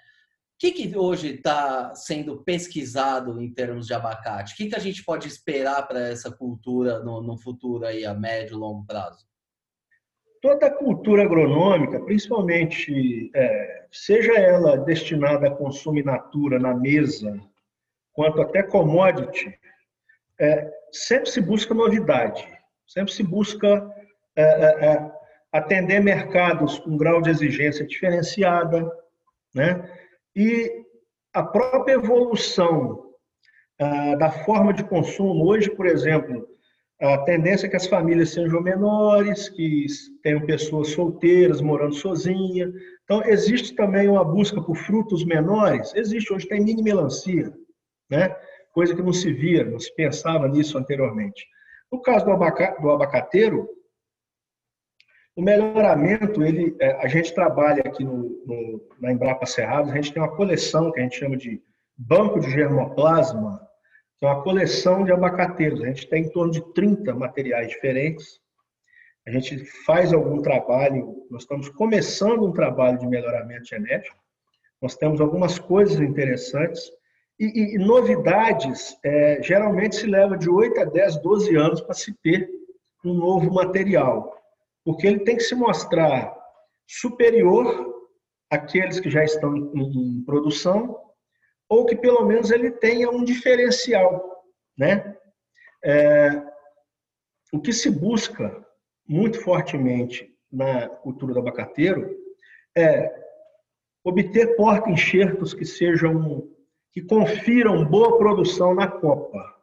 Que, 0.58 0.72
que 0.72 0.96
hoje 0.96 1.36
está 1.36 1.94
sendo 1.94 2.42
pesquisado 2.42 3.40
em 3.40 3.52
termos 3.52 3.86
de 3.86 3.94
abacate? 3.94 4.54
O 4.54 4.56
que, 4.56 4.66
que 4.66 4.74
a 4.74 4.80
gente 4.80 5.04
pode 5.04 5.28
esperar 5.28 5.86
para 5.86 6.08
essa 6.08 6.32
cultura 6.32 6.98
no, 6.98 7.22
no 7.22 7.38
futuro 7.38 7.86
aí 7.86 8.04
a 8.04 8.12
médio 8.12 8.56
e 8.56 8.58
longo 8.58 8.84
prazo? 8.84 9.24
Toda 10.42 10.66
a 10.66 10.74
cultura 10.74 11.22
agronômica, 11.22 12.00
principalmente, 12.00 13.30
é, 13.34 13.86
seja 13.92 14.32
ela 14.32 14.76
destinada 14.78 15.46
a 15.46 15.54
consumo 15.54 16.00
in 16.00 16.04
natura 16.04 16.58
na 16.58 16.74
mesa 16.74 17.40
quanto 18.12 18.42
até 18.42 18.64
commodity, 18.64 19.56
é, 20.40 20.68
sempre 20.90 21.30
se 21.30 21.40
busca 21.40 21.72
novidade, 21.72 22.44
sempre 22.84 23.12
se 23.12 23.22
busca 23.22 23.88
é, 24.34 24.42
é, 24.42 24.86
é, 24.86 25.12
atender 25.52 26.00
mercados 26.00 26.80
com 26.80 26.96
grau 26.96 27.22
de 27.22 27.30
exigência 27.30 27.86
diferenciada, 27.86 28.90
né? 29.54 29.88
E 30.38 30.72
a 31.34 31.42
própria 31.42 31.94
evolução 31.94 33.04
ah, 33.80 34.14
da 34.14 34.30
forma 34.30 34.72
de 34.72 34.84
consumo, 34.84 35.44
hoje, 35.46 35.68
por 35.70 35.86
exemplo, 35.86 36.46
a 37.00 37.18
tendência 37.18 37.66
é 37.66 37.70
que 37.70 37.76
as 37.76 37.86
famílias 37.86 38.30
sejam 38.30 38.62
menores, 38.62 39.48
que 39.48 39.86
tenham 40.22 40.46
pessoas 40.46 40.88
solteiras 40.88 41.60
morando 41.60 41.94
sozinha. 41.94 42.72
Então, 43.04 43.22
existe 43.24 43.74
também 43.74 44.08
uma 44.08 44.24
busca 44.24 44.62
por 44.62 44.76
frutos 44.76 45.24
menores. 45.24 45.94
Existe, 45.94 46.32
hoje 46.32 46.48
tem 46.48 46.64
mini 46.64 46.82
melancia 46.82 47.52
né? 48.10 48.34
coisa 48.72 48.94
que 48.94 49.02
não 49.02 49.12
se 49.12 49.32
via, 49.32 49.64
não 49.64 49.78
se 49.78 49.94
pensava 49.94 50.48
nisso 50.48 50.78
anteriormente. 50.78 51.46
No 51.90 52.00
caso 52.00 52.24
do, 52.24 52.32
abaca, 52.32 52.76
do 52.80 52.90
abacateiro, 52.90 53.68
o 55.38 55.40
melhoramento, 55.40 56.42
ele, 56.42 56.76
é, 56.80 56.96
a 57.00 57.06
gente 57.06 57.32
trabalha 57.32 57.80
aqui 57.86 58.02
no, 58.02 58.42
no, 58.44 58.82
na 59.00 59.12
Embrapa 59.12 59.46
Cerrado, 59.46 59.88
a 59.88 59.94
gente 59.94 60.12
tem 60.12 60.20
uma 60.20 60.34
coleção 60.34 60.90
que 60.90 60.98
a 60.98 61.02
gente 61.04 61.16
chama 61.16 61.36
de 61.36 61.62
banco 61.96 62.40
de 62.40 62.50
germoplasma, 62.50 63.60
que 64.18 64.26
é 64.26 64.28
uma 64.28 64.42
coleção 64.42 65.04
de 65.04 65.12
abacateiros. 65.12 65.80
A 65.80 65.86
gente 65.86 66.08
tem 66.08 66.24
em 66.24 66.28
torno 66.28 66.50
de 66.50 66.60
30 66.74 67.14
materiais 67.14 67.68
diferentes. 67.68 68.40
A 69.28 69.30
gente 69.30 69.64
faz 69.86 70.12
algum 70.12 70.42
trabalho, 70.42 71.24
nós 71.30 71.42
estamos 71.42 71.68
começando 71.68 72.44
um 72.44 72.52
trabalho 72.52 72.98
de 72.98 73.06
melhoramento 73.06 73.68
genético. 73.68 74.16
Nós 74.82 74.96
temos 74.96 75.20
algumas 75.20 75.56
coisas 75.56 76.00
interessantes. 76.00 76.90
E, 77.38 77.76
e 77.76 77.78
novidades, 77.78 78.98
é, 79.04 79.40
geralmente 79.40 79.94
se 79.94 80.06
leva 80.08 80.36
de 80.36 80.50
8 80.50 80.80
a 80.80 80.84
10, 80.84 81.22
12 81.22 81.54
anos 81.54 81.80
para 81.80 81.94
se 81.94 82.12
ter 82.24 82.50
um 83.04 83.14
novo 83.14 83.54
material, 83.54 84.37
porque 84.88 85.06
ele 85.06 85.18
tem 85.18 85.36
que 85.36 85.42
se 85.42 85.54
mostrar 85.54 86.34
superior 86.88 87.94
àqueles 88.50 88.98
que 88.98 89.10
já 89.10 89.22
estão 89.22 89.54
em, 89.54 90.18
em 90.18 90.24
produção, 90.24 90.98
ou 91.68 91.84
que 91.84 91.94
pelo 91.94 92.24
menos 92.24 92.50
ele 92.50 92.70
tenha 92.70 93.10
um 93.10 93.22
diferencial. 93.22 94.46
Né? 94.78 95.14
É, 95.84 96.42
o 97.52 97.60
que 97.60 97.70
se 97.70 97.90
busca 97.90 98.66
muito 99.06 99.38
fortemente 99.42 100.34
na 100.50 100.88
cultura 100.88 101.34
do 101.34 101.40
abacateiro 101.40 102.08
é 102.74 103.14
obter 104.02 104.56
porta-enxertos 104.56 105.52
que 105.52 105.66
sejam 105.66 106.50
que 106.94 107.02
confiram 107.02 107.84
boa 107.84 108.16
produção 108.16 108.74
na 108.74 108.88
copa. 108.88 109.54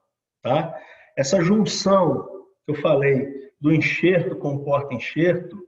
Tá? 0.43 0.79
Essa 1.17 1.41
junção 1.41 2.45
que 2.63 2.73
eu 2.73 2.75
falei 2.75 3.45
do 3.59 3.73
enxerto 3.73 4.35
com 4.35 4.63
porta-enxerto, 4.63 5.65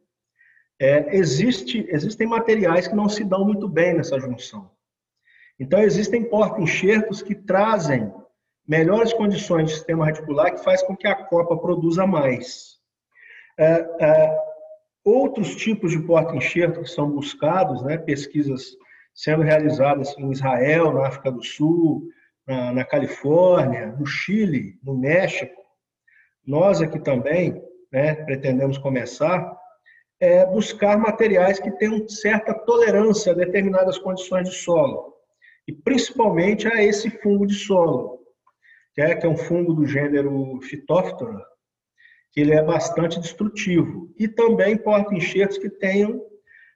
é, 0.79 1.15
existe, 1.15 1.87
existem 1.89 2.27
materiais 2.27 2.87
que 2.87 2.95
não 2.95 3.09
se 3.09 3.23
dão 3.23 3.43
muito 3.43 3.67
bem 3.67 3.95
nessa 3.95 4.19
junção. 4.19 4.69
Então, 5.59 5.79
existem 5.81 6.23
porta-enxertos 6.23 7.21
que 7.21 7.33
trazem 7.33 8.13
melhores 8.67 9.13
condições 9.13 9.67
de 9.67 9.73
sistema 9.73 10.05
radicular 10.05 10.53
que 10.53 10.63
faz 10.63 10.83
com 10.83 10.95
que 10.95 11.07
a 11.07 11.15
copa 11.15 11.57
produza 11.57 12.05
mais. 12.05 12.77
É, 13.57 13.65
é, 13.99 14.37
outros 15.03 15.55
tipos 15.55 15.91
de 15.91 15.99
porta-enxerto 15.99 16.81
que 16.81 16.89
são 16.89 17.09
buscados, 17.09 17.81
né, 17.81 17.97
pesquisas 17.97 18.75
sendo 19.15 19.41
realizadas 19.41 20.15
em 20.17 20.31
Israel, 20.31 20.93
na 20.93 21.07
África 21.07 21.31
do 21.31 21.43
Sul, 21.43 22.07
na, 22.45 22.71
na 22.71 22.85
Califórnia, 22.85 23.87
no 23.97 24.05
Chile, 24.05 24.77
no 24.83 24.95
México. 24.95 25.59
Nós 26.45 26.81
aqui 26.81 26.99
também 26.99 27.59
né, 27.91 28.15
pretendemos 28.15 28.77
começar 28.77 29.55
é 30.19 30.45
buscar 30.45 30.97
materiais 30.97 31.59
que 31.59 31.71
tenham 31.71 32.07
certa 32.07 32.53
tolerância 32.53 33.31
a 33.31 33.35
determinadas 33.35 33.97
condições 33.97 34.49
de 34.49 34.55
solo, 34.55 35.13
e 35.67 35.71
principalmente 35.71 36.67
a 36.67 36.83
esse 36.83 37.09
fungo 37.09 37.45
de 37.45 37.53
solo, 37.53 38.19
que 38.93 39.01
é, 39.01 39.15
que 39.15 39.25
é 39.25 39.29
um 39.29 39.37
fungo 39.37 39.73
do 39.73 39.85
gênero 39.85 40.59
Phytophthora, 40.61 41.45
que 42.31 42.41
ele 42.41 42.53
é 42.53 42.63
bastante 42.63 43.19
destrutivo, 43.19 44.11
e 44.17 44.27
também 44.27 44.77
porta 44.77 45.13
enxertos 45.13 45.59
que 45.59 45.69
tenham 45.69 46.19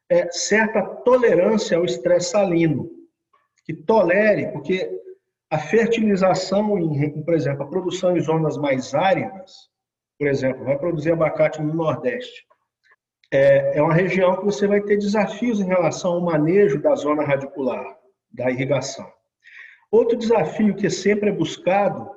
é, 0.09 0.29
certa 0.31 0.83
tolerância 0.83 1.77
ao 1.77 1.85
estresse 1.85 2.31
salino, 2.31 2.89
que 3.65 3.73
tolere, 3.73 4.51
porque 4.51 4.99
a 5.49 5.57
fertilização, 5.57 6.77
em, 6.77 7.23
por 7.23 7.33
exemplo, 7.33 7.63
a 7.63 7.69
produção 7.69 8.15
em 8.15 8.21
zonas 8.21 8.57
mais 8.57 8.93
áridas, 8.93 9.70
por 10.21 10.27
exemplo, 10.27 10.63
vai 10.63 10.77
produzir 10.77 11.13
abacate 11.13 11.59
no 11.63 11.73
Nordeste, 11.73 12.45
é, 13.33 13.79
é 13.79 13.81
uma 13.81 13.95
região 13.95 14.37
que 14.37 14.45
você 14.45 14.67
vai 14.67 14.79
ter 14.79 14.97
desafios 14.97 15.59
em 15.59 15.65
relação 15.65 16.13
ao 16.13 16.21
manejo 16.21 16.79
da 16.79 16.93
zona 16.93 17.23
radicular, 17.23 17.97
da 18.31 18.51
irrigação. 18.51 19.11
Outro 19.89 20.15
desafio 20.15 20.75
que 20.75 20.91
sempre 20.91 21.29
é 21.29 21.33
buscado 21.33 22.07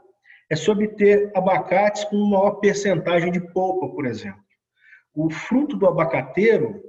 é 0.51 0.55
se 0.55 0.71
obter 0.71 1.33
abacates 1.35 2.05
com 2.05 2.17
maior 2.27 2.57
percentagem 2.57 3.33
de 3.33 3.41
polpa, 3.55 3.89
por 3.89 4.05
exemplo. 4.05 4.45
O 5.15 5.31
fruto 5.31 5.75
do 5.75 5.87
abacateiro, 5.87 6.83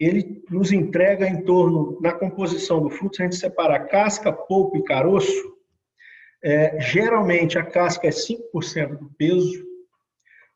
ele 0.00 0.42
nos 0.50 0.72
entrega 0.72 1.28
em 1.28 1.44
torno, 1.44 2.00
na 2.00 2.12
composição 2.12 2.80
do 2.80 2.88
fruto, 2.88 3.16
se 3.16 3.22
a 3.22 3.26
gente 3.26 3.36
separar 3.36 3.80
casca, 3.88 4.32
polpa 4.32 4.78
e 4.78 4.84
caroço, 4.84 5.54
é, 6.42 6.80
geralmente 6.80 7.58
a 7.58 7.62
casca 7.62 8.06
é 8.06 8.10
5% 8.10 8.96
do 8.96 9.10
peso, 9.18 9.65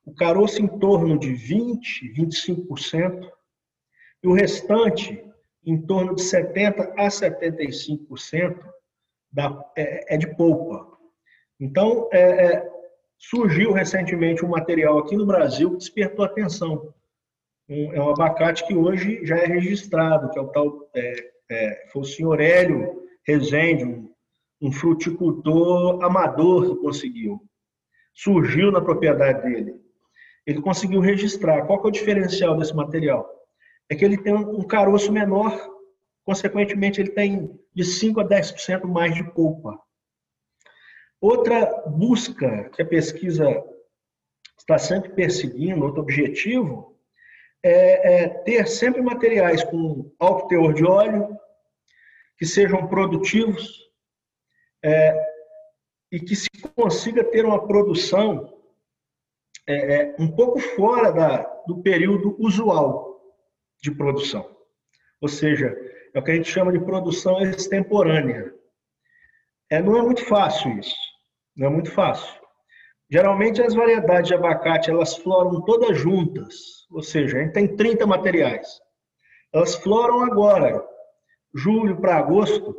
o 0.05 0.15
caroço 0.15 0.63
em 0.63 0.67
torno 0.67 1.19
de 1.19 1.29
20%, 1.29 1.79
25%, 2.17 3.31
e 4.23 4.29
o 4.29 4.33
restante 4.33 5.25
em 5.65 5.81
torno 5.81 6.15
de 6.15 6.23
70% 6.23 6.95
a 6.97 7.09
75% 7.09 8.59
da, 9.33 9.65
é, 9.77 10.15
é, 10.15 10.19
de 10.19 10.35
polpa. 10.35 10.99
Então, 11.59 12.09
é, 12.13 12.21
é, 12.21 12.71
surgiu 13.19 13.73
recentemente 13.73 14.45
um 14.45 14.49
material 14.49 14.99
aqui 14.99 15.17
no 15.17 15.27
Brasil 15.27 15.71
que 15.73 15.79
despertou 15.79 16.25
atenção. 16.25 16.93
Um, 17.69 17.93
é 17.93 18.03
um 18.03 18.11
abacate 18.11 18.67
que 18.67 18.75
hoje 18.75 19.25
já 19.25 19.37
é 19.37 19.47
registrado, 19.47 20.31
que 20.31 20.39
é 20.39 20.43
o 20.43 20.49
tal, 20.49 20.91
é, 20.95 21.31
é, 21.51 21.89
foi 21.93 22.03
o 22.03 22.07
senhor 22.07 22.41
Hélio 22.41 23.01
Rezende, 23.27 23.85
um, 23.85 24.11
um 24.61 24.73
fruticultor 24.73 26.03
amador 26.03 26.69
que 26.69 26.83
conseguiu. 26.83 27.41
Surgiu 28.15 28.73
na 28.73 28.81
propriedade 28.81 29.43
dele. 29.43 29.81
Ele 30.47 30.61
conseguiu 30.61 31.01
registrar. 31.01 31.66
Qual 31.66 31.80
que 31.80 31.86
é 31.86 31.88
o 31.88 31.93
diferencial 31.93 32.57
desse 32.57 32.74
material? 32.74 33.28
É 33.88 33.95
que 33.95 34.05
ele 34.05 34.16
tem 34.16 34.34
um 34.34 34.62
caroço 34.62 35.12
menor, 35.12 35.53
consequentemente 36.24 37.01
ele 37.01 37.11
tem 37.11 37.59
de 37.74 37.84
5 37.84 38.20
a 38.20 38.24
10% 38.28 38.84
mais 38.84 39.14
de 39.14 39.24
polpa. 39.32 39.78
Outra 41.20 41.82
busca 41.86 42.70
que 42.70 42.82
a 42.82 42.86
pesquisa 42.86 43.62
está 44.59 44.78
sempre 44.78 45.11
perseguindo, 45.11 45.84
outro 45.84 46.01
objetivo, 46.01 46.99
é, 47.62 48.22
é 48.22 48.28
ter 48.28 48.66
sempre 48.66 49.03
materiais 49.03 49.62
com 49.62 50.11
alto 50.18 50.49
teor 50.49 50.72
de 50.72 50.84
óleo, 50.84 51.36
que 52.38 52.47
sejam 52.47 52.86
produtivos 52.86 53.91
é, 54.82 55.14
e 56.11 56.18
que 56.18 56.34
se 56.34 56.49
consiga 56.74 57.22
ter 57.22 57.45
uma 57.45 57.66
produção 57.66 58.60
é, 59.71 59.95
é, 59.95 60.16
um 60.18 60.29
pouco 60.29 60.59
fora 60.59 61.12
da, 61.12 61.43
do 61.66 61.81
período 61.83 62.37
usual 62.39 63.21
de 63.81 63.91
produção. 63.91 64.45
Ou 65.21 65.29
seja, 65.29 65.75
é 66.12 66.18
o 66.18 66.23
que 66.23 66.33
a 66.33 66.35
gente 66.35 66.51
chama 66.51 66.73
de 66.73 66.81
produção 66.81 67.41
extemporânea. 67.41 68.53
É, 69.71 69.81
não 69.81 69.97
é 69.97 70.03
muito 70.03 70.25
fácil 70.25 70.77
isso. 70.79 70.97
Não 71.57 71.68
é 71.68 71.71
muito 71.71 71.93
fácil. 71.93 72.41
Geralmente 73.11 73.62
as 73.62 73.75
variedades 73.75 74.29
de 74.29 74.35
abacate 74.35 74.91
elas 74.91 75.16
floram 75.16 75.61
todas 75.62 75.99
juntas, 75.99 76.87
ou 76.91 77.03
seja, 77.03 77.39
a 77.39 77.43
gente 77.43 77.53
tem 77.53 77.77
30 77.77 78.07
materiais. 78.07 78.68
Elas 79.53 79.75
floram 79.75 80.23
agora, 80.23 80.85
julho 81.55 82.01
para 82.01 82.16
agosto. 82.16 82.75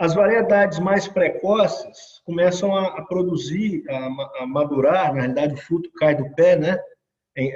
As 0.00 0.14
variedades 0.14 0.78
mais 0.78 1.06
precoces 1.06 2.22
começam 2.24 2.74
a, 2.74 2.86
a 2.86 3.04
produzir, 3.04 3.84
a, 3.86 4.42
a, 4.42 4.46
madurar, 4.46 5.12
na 5.12 5.20
realidade 5.20 5.52
o 5.52 5.58
fruto 5.58 5.92
cai 5.98 6.14
do 6.14 6.34
pé, 6.34 6.56
né? 6.56 6.82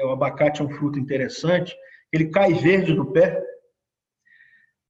O 0.05 0.11
abacate 0.11 0.61
é 0.61 0.65
um 0.65 0.69
fruto 0.69 0.99
interessante, 0.99 1.75
ele 2.13 2.29
cai 2.29 2.53
verde 2.53 2.93
do 2.93 3.11
pé. 3.13 3.43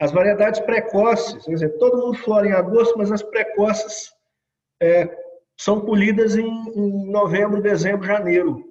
As 0.00 0.11
variedades 0.11 0.59
precoces, 0.59 1.44
quer 1.44 1.52
dizer, 1.52 1.78
todo 1.78 1.96
mundo 1.96 2.18
flora 2.18 2.48
em 2.48 2.52
agosto, 2.52 2.98
mas 2.98 3.12
as 3.12 3.22
precoces 3.22 4.11
é, 4.82 5.09
são 5.57 5.80
colhidas 5.80 6.36
em, 6.36 6.48
em 6.48 7.09
novembro, 7.12 7.62
dezembro, 7.62 8.05
janeiro. 8.05 8.64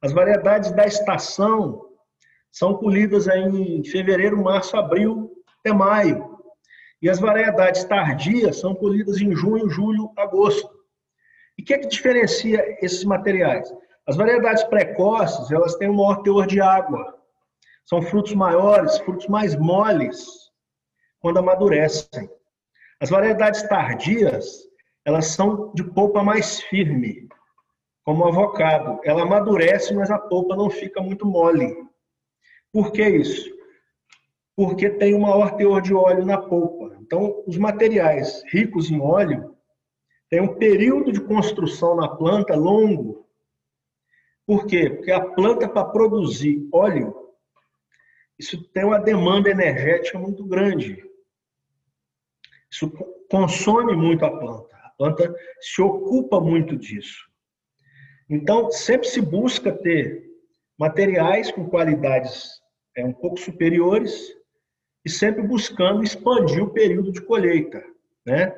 As 0.00 0.12
variedades 0.12 0.70
da 0.70 0.86
estação 0.86 1.90
são 2.50 2.74
colhidas 2.74 3.28
em 3.28 3.84
fevereiro, 3.84 4.42
março, 4.42 4.78
abril 4.78 5.30
até 5.60 5.74
maio. 5.74 6.31
E 7.02 7.10
as 7.10 7.18
variedades 7.18 7.82
tardias 7.82 8.60
são 8.60 8.76
colhidas 8.76 9.20
em 9.20 9.34
junho, 9.34 9.68
julho, 9.68 10.12
agosto. 10.16 10.70
E 11.58 11.62
o 11.62 11.64
que 11.64 11.74
é 11.74 11.78
que 11.78 11.88
diferencia 11.88 12.64
esses 12.80 13.02
materiais? 13.02 13.68
As 14.06 14.16
variedades 14.16 14.62
precoces, 14.64 15.50
elas 15.50 15.74
têm 15.74 15.90
um 15.90 15.96
maior 15.96 16.22
teor 16.22 16.46
de 16.46 16.60
água. 16.60 17.18
São 17.84 18.00
frutos 18.00 18.34
maiores, 18.34 18.98
frutos 18.98 19.26
mais 19.26 19.56
moles, 19.56 20.24
quando 21.18 21.38
amadurecem. 21.38 22.30
As 23.00 23.10
variedades 23.10 23.62
tardias, 23.64 24.68
elas 25.04 25.26
são 25.26 25.72
de 25.74 25.82
polpa 25.82 26.22
mais 26.22 26.60
firme, 26.62 27.28
como 28.04 28.24
o 28.24 28.28
avocado. 28.28 29.00
Ela 29.04 29.22
amadurece, 29.22 29.92
mas 29.92 30.08
a 30.08 30.18
polpa 30.18 30.54
não 30.54 30.70
fica 30.70 31.02
muito 31.02 31.26
mole. 31.26 31.76
Por 32.72 32.92
que 32.92 33.02
isso? 33.08 33.50
Porque 34.56 34.90
tem 34.90 35.14
um 35.14 35.20
maior 35.20 35.56
teor 35.56 35.80
de 35.80 35.94
óleo 35.94 36.24
na 36.24 36.38
polpa. 36.38 36.96
Então, 37.00 37.42
os 37.46 37.56
materiais 37.56 38.42
ricos 38.52 38.90
em 38.90 39.00
óleo 39.00 39.56
têm 40.28 40.40
um 40.40 40.56
período 40.56 41.12
de 41.12 41.20
construção 41.20 41.96
na 41.96 42.08
planta 42.08 42.54
longo. 42.54 43.26
Por 44.46 44.66
quê? 44.66 44.90
Porque 44.90 45.10
a 45.10 45.20
planta, 45.20 45.68
para 45.68 45.84
produzir 45.86 46.68
óleo, 46.72 47.14
isso 48.38 48.62
tem 48.70 48.84
uma 48.84 48.98
demanda 48.98 49.50
energética 49.50 50.18
muito 50.18 50.44
grande. 50.44 51.02
Isso 52.70 52.90
consome 53.28 53.94
muito 53.94 54.24
a 54.24 54.30
planta 54.30 54.72
planta 55.02 55.34
se 55.60 55.82
ocupa 55.82 56.40
muito 56.40 56.76
disso. 56.76 57.28
Então, 58.30 58.70
sempre 58.70 59.08
se 59.08 59.20
busca 59.20 59.72
ter 59.72 60.24
materiais 60.78 61.50
com 61.50 61.68
qualidades 61.68 62.50
é, 62.96 63.04
um 63.04 63.12
pouco 63.12 63.38
superiores 63.38 64.32
e 65.04 65.10
sempre 65.10 65.42
buscando 65.42 66.02
expandir 66.02 66.62
o 66.62 66.70
período 66.70 67.12
de 67.12 67.20
colheita. 67.22 67.82
Né? 68.24 68.54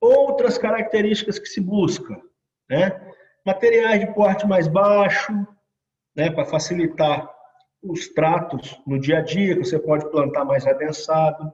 Outras 0.00 0.58
características 0.58 1.38
que 1.38 1.46
se 1.46 1.60
busca, 1.60 2.20
né? 2.68 3.00
materiais 3.44 4.00
de 4.00 4.14
porte 4.14 4.46
mais 4.46 4.68
baixo, 4.68 5.32
né? 6.16 6.30
para 6.30 6.44
facilitar 6.44 7.30
os 7.82 8.08
tratos 8.08 8.80
no 8.86 8.98
dia 8.98 9.18
a 9.18 9.22
dia, 9.22 9.56
que 9.56 9.64
você 9.64 9.78
pode 9.78 10.10
plantar 10.10 10.44
mais 10.44 10.66
adensado 10.66 11.52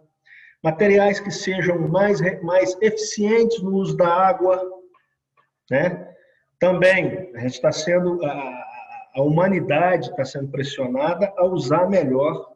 materiais 0.63 1.21
que 1.21 1.31
sejam 1.31 1.89
mais, 1.89 2.21
mais 2.43 2.77
eficientes 2.81 3.63
no 3.63 3.77
uso 3.77 3.97
da 3.97 4.09
água, 4.09 4.61
né? 5.71 6.09
Também 6.59 7.31
a 7.35 7.41
gente 7.41 7.55
está 7.55 7.71
sendo 7.71 8.25
a, 8.25 8.65
a 9.15 9.23
humanidade 9.23 10.11
está 10.11 10.25
sendo 10.25 10.49
pressionada 10.49 11.33
a 11.37 11.45
usar 11.45 11.89
melhor 11.89 12.53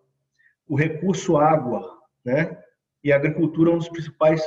o 0.73 0.75
recurso 0.75 1.37
água, 1.37 1.99
né? 2.25 2.59
E 3.05 3.13
a 3.13 3.17
agricultura 3.17 3.71
é 3.71 3.75
um 3.75 3.79
dos 3.79 3.91
principais 3.91 4.43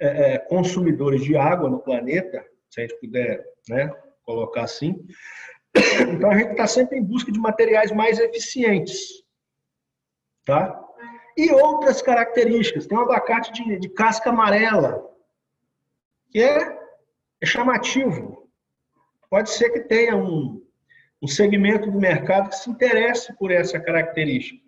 é, 0.00 0.34
é, 0.34 0.38
consumidores 0.38 1.24
de 1.24 1.36
água 1.36 1.68
no 1.68 1.80
planeta, 1.80 2.46
se 2.70 2.80
a 2.80 2.86
gente 2.86 3.00
puder, 3.00 3.44
né, 3.68 3.92
colocar 4.22 4.62
assim. 4.62 5.04
Então 6.14 6.30
a 6.30 6.38
gente 6.38 6.52
está 6.52 6.64
sempre 6.68 6.96
em 6.96 7.02
busca 7.02 7.32
de 7.32 7.40
materiais 7.40 7.90
mais 7.90 8.20
eficientes, 8.20 9.24
tá? 10.44 10.80
E 11.36 11.50
outras 11.50 12.00
características. 12.02 12.86
Tem 12.86 12.96
um 12.96 13.00
abacate 13.00 13.52
de, 13.52 13.80
de 13.80 13.88
casca 13.88 14.30
amarela, 14.30 15.04
que 16.30 16.40
é, 16.40 16.78
é, 17.40 17.46
chamativo. 17.46 18.48
Pode 19.28 19.50
ser 19.50 19.70
que 19.70 19.80
tenha 19.80 20.16
um, 20.16 20.64
um 21.20 21.26
segmento 21.26 21.90
do 21.90 21.98
mercado 21.98 22.48
que 22.48 22.56
se 22.56 22.70
interesse 22.70 23.36
por 23.36 23.50
essa 23.50 23.80
característica. 23.80 24.67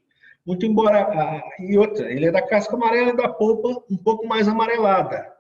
Muito 0.51 0.67
embora. 0.67 1.03
A, 1.03 1.43
e 1.61 1.79
outra, 1.79 2.11
ele 2.11 2.27
é 2.27 2.33
da 2.33 2.43
casca 2.43 2.75
amarela 2.75 3.11
e 3.11 3.17
da 3.17 3.29
polpa 3.29 3.85
um 3.89 3.97
pouco 3.97 4.27
mais 4.27 4.49
amarelada. 4.49 5.33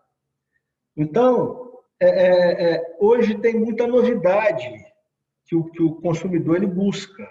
Então, 0.96 1.80
é, 1.98 2.08
é, 2.08 2.74
é 2.74 2.96
hoje 3.00 3.36
tem 3.36 3.58
muita 3.58 3.88
novidade 3.88 4.72
que 5.46 5.56
o, 5.56 5.64
que 5.64 5.82
o 5.82 5.96
consumidor 5.96 6.58
ele 6.58 6.68
busca 6.68 7.28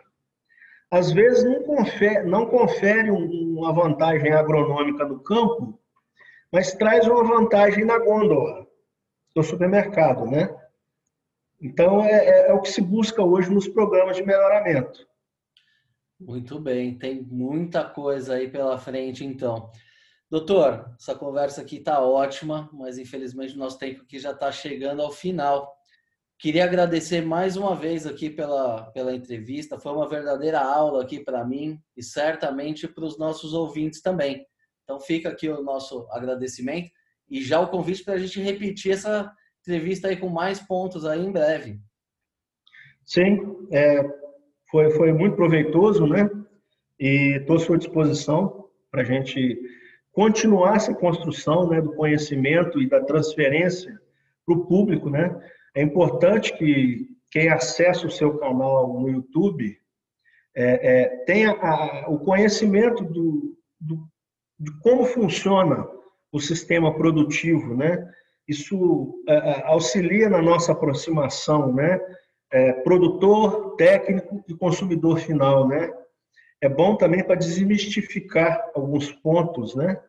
às 0.91 1.13
vezes 1.13 1.45
não 1.45 1.63
confere, 1.63 2.25
não 2.27 2.47
confere 2.47 3.11
uma 3.11 3.71
vantagem 3.71 4.34
agronômica 4.34 5.05
no 5.05 5.21
campo, 5.21 5.80
mas 6.51 6.73
traz 6.73 7.07
uma 7.07 7.23
vantagem 7.23 7.86
na 7.86 7.97
gôndola 7.97 8.67
do 9.34 9.41
supermercado, 9.41 10.25
né? 10.25 10.53
Então 11.61 12.03
é, 12.03 12.11
é, 12.11 12.49
é 12.49 12.53
o 12.53 12.59
que 12.59 12.71
se 12.71 12.82
busca 12.82 13.23
hoje 13.23 13.49
nos 13.49 13.69
programas 13.69 14.17
de 14.17 14.23
melhoramento. 14.23 15.07
Muito 16.20 16.59
bem, 16.59 16.97
tem 16.97 17.22
muita 17.22 17.84
coisa 17.84 18.34
aí 18.36 18.49
pela 18.49 18.78
frente, 18.78 19.24
então. 19.24 19.72
Doutor, 20.30 20.93
essa 20.99 21.15
conversa 21.15 21.61
aqui 21.61 21.78
está 21.78 22.01
ótima, 22.01 22.70
mas 22.74 22.97
infelizmente 22.97 23.55
o 23.55 23.57
nosso 23.57 23.80
tempo 23.80 24.03
aqui 24.03 24.20
já 24.20 24.32
está 24.32 24.51
chegando 24.51 25.01
ao 25.01 25.11
final. 25.11 25.74
Queria 26.38 26.65
agradecer 26.65 27.22
mais 27.22 27.57
uma 27.57 27.76
vez 27.76 28.05
aqui 28.05 28.30
pela, 28.30 28.91
pela 28.91 29.15
entrevista. 29.15 29.80
Foi 29.80 29.91
uma 29.91 30.07
verdadeira 30.07 30.59
aula 30.59 31.03
aqui 31.03 31.20
para 31.20 31.43
mim 31.43 31.82
e 31.97 32.03
certamente 32.03 32.88
para 32.88 33.05
os 33.05 33.17
nossos 33.17 33.53
ouvintes 33.53 34.01
também. 34.01 34.45
Então 34.84 34.99
fica 34.99 35.30
aqui 35.30 35.49
o 35.49 35.63
nosso 35.63 36.07
agradecimento 36.11 36.91
e 37.30 37.41
já 37.41 37.59
o 37.59 37.70
convite 37.70 38.03
para 38.03 38.15
a 38.15 38.17
gente 38.20 38.39
repetir 38.41 38.91
essa 38.91 39.32
entrevista 39.61 40.07
aí 40.07 40.17
com 40.17 40.30
mais 40.30 40.59
pontos 40.59 41.05
aí 41.05 41.20
em 41.20 41.32
breve. 41.32 41.80
Sim, 43.05 43.67
é, 43.72 44.01
foi, 44.70 44.91
foi 44.91 45.11
muito 45.13 45.36
proveitoso, 45.36 46.05
né? 46.05 46.30
E 46.99 47.38
estou 47.39 47.55
à 47.55 47.59
sua 47.59 47.78
disposição 47.78 48.65
para 48.91 49.01
a 49.01 49.05
gente 49.05 49.59
continuar 50.11 50.76
essa 50.76 50.93
construção 50.93 51.70
né, 51.70 51.82
do 51.82 51.93
conhecimento 51.93 52.82
e 52.82 52.89
da 52.89 53.01
transferência 53.01 53.99
para 54.45 54.55
o 54.55 54.65
público, 54.65 55.09
né? 55.09 55.36
É 55.76 55.82
importante 55.82 56.57
que 56.57 57.07
quem 57.32 57.49
acessa 57.49 58.07
o 58.07 58.11
seu 58.11 58.38
canal 58.38 58.99
no 58.99 59.09
YouTube 59.09 59.78
é, 60.55 60.63
é, 61.01 61.07
tenha 61.26 61.51
a, 61.51 62.09
o 62.09 62.20
conhecimento 62.20 63.03
do, 63.03 63.55
do, 63.80 64.07
de 64.59 64.72
como 64.82 65.05
funciona 65.05 65.88
o 66.32 66.39
sistema 66.39 66.95
produtivo, 66.95 67.76
né? 67.76 68.05
Isso 68.47 69.24
é, 69.28 69.36
é 69.36 69.63
auxilia 69.67 70.30
na 70.30 70.41
nossa 70.41 70.72
aproximação, 70.72 71.74
né? 71.74 71.99
É, 72.52 72.74
produtor, 72.74 73.76
técnico 73.76 74.43
e 74.47 74.56
consumidor 74.56 75.20
final, 75.20 75.68
né? 75.68 75.91
É 76.62 76.68
bom 76.68 76.95
também 76.95 77.24
para 77.24 77.36
desmistificar 77.36 78.72
alguns 78.74 79.12
pontos, 79.12 79.76
né? 79.76 80.02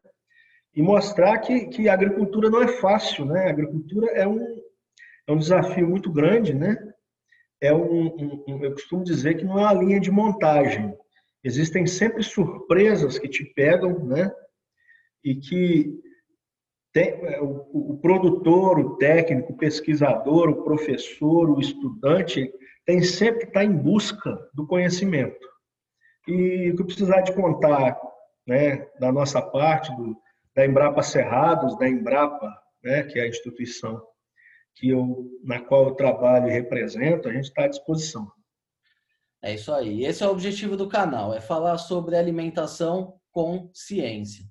E 0.75 0.83
mostrar 0.83 1.39
que, 1.39 1.67
que 1.67 1.89
a 1.89 1.95
agricultura 1.95 2.49
não 2.49 2.63
é 2.63 2.69
fácil, 2.69 3.25
né? 3.25 3.47
A 3.47 3.51
agricultura 3.51 4.11
é 4.13 4.27
um, 4.27 4.61
é 5.27 5.33
um 5.33 5.39
desafio 5.39 5.87
muito 5.87 6.11
grande, 6.11 6.55
né? 6.55 6.77
É 7.61 7.75
um, 7.75 8.43
um, 8.49 8.65
eu 8.65 8.73
costumo 8.73 9.05
dizer 9.05 9.37
que 9.37 9.45
não 9.45 9.59
é 9.59 9.63
uma 9.63 9.75
linha 9.75 10.01
de 10.01 10.11
montagem. 10.11 10.97
Existem 11.45 11.87
sempre 11.87 12.23
surpresas 12.23 13.19
que 13.19 13.29
te 13.29 13.45
pegam, 13.45 13.99
né? 14.07 14.33
E 15.23 15.35
que 15.35 16.01
tem, 16.93 17.09
é, 17.09 17.41
o, 17.41 17.93
o, 17.93 17.99
produtor, 18.01 18.79
o 18.79 18.97
técnico, 18.97 19.53
o 19.53 19.57
pesquisador, 19.57 20.49
o 20.49 20.65
professor, 20.65 21.51
o 21.51 21.61
estudante, 21.61 22.53
tem 22.85 23.03
sempre 23.03 23.41
que 23.41 23.47
estar 23.47 23.65
em 23.65 23.77
busca 23.77 24.39
do 24.55 24.67
conhecimento. 24.67 25.49
E 26.27 26.71
o 26.71 26.77
que 26.77 26.85
precisar 26.85 27.21
de 27.21 27.33
contar, 27.33 27.99
né, 28.47 28.89
da 28.99 29.13
nossa 29.13 29.41
parte, 29.41 29.95
do, 29.97 30.17
da 30.55 30.67
Embrapa 30.67 31.03
Cerrados, 31.03 31.79
da 31.79 31.89
Embrapa, 31.89 32.53
né, 32.83 33.05
que 33.05 33.19
é 33.19 33.23
a 33.23 33.29
instituição 33.29 34.03
que 34.75 34.89
eu, 34.89 35.31
na 35.45 35.61
qual 35.61 35.89
eu 35.89 35.95
trabalho 35.95 36.49
e 36.49 36.53
represento, 36.53 37.29
a 37.29 37.33
gente 37.33 37.45
está 37.45 37.65
à 37.65 37.69
disposição. 37.69 38.31
É 39.43 39.55
isso 39.55 39.73
aí. 39.73 40.05
Esse 40.05 40.23
é 40.23 40.27
o 40.27 40.31
objetivo 40.31 40.77
do 40.77 40.89
canal, 40.89 41.33
é 41.35 41.41
falar 41.41 41.79
sobre 41.79 42.17
alimentação 42.17 43.19
com 43.31 43.71
ciência. 43.73 44.45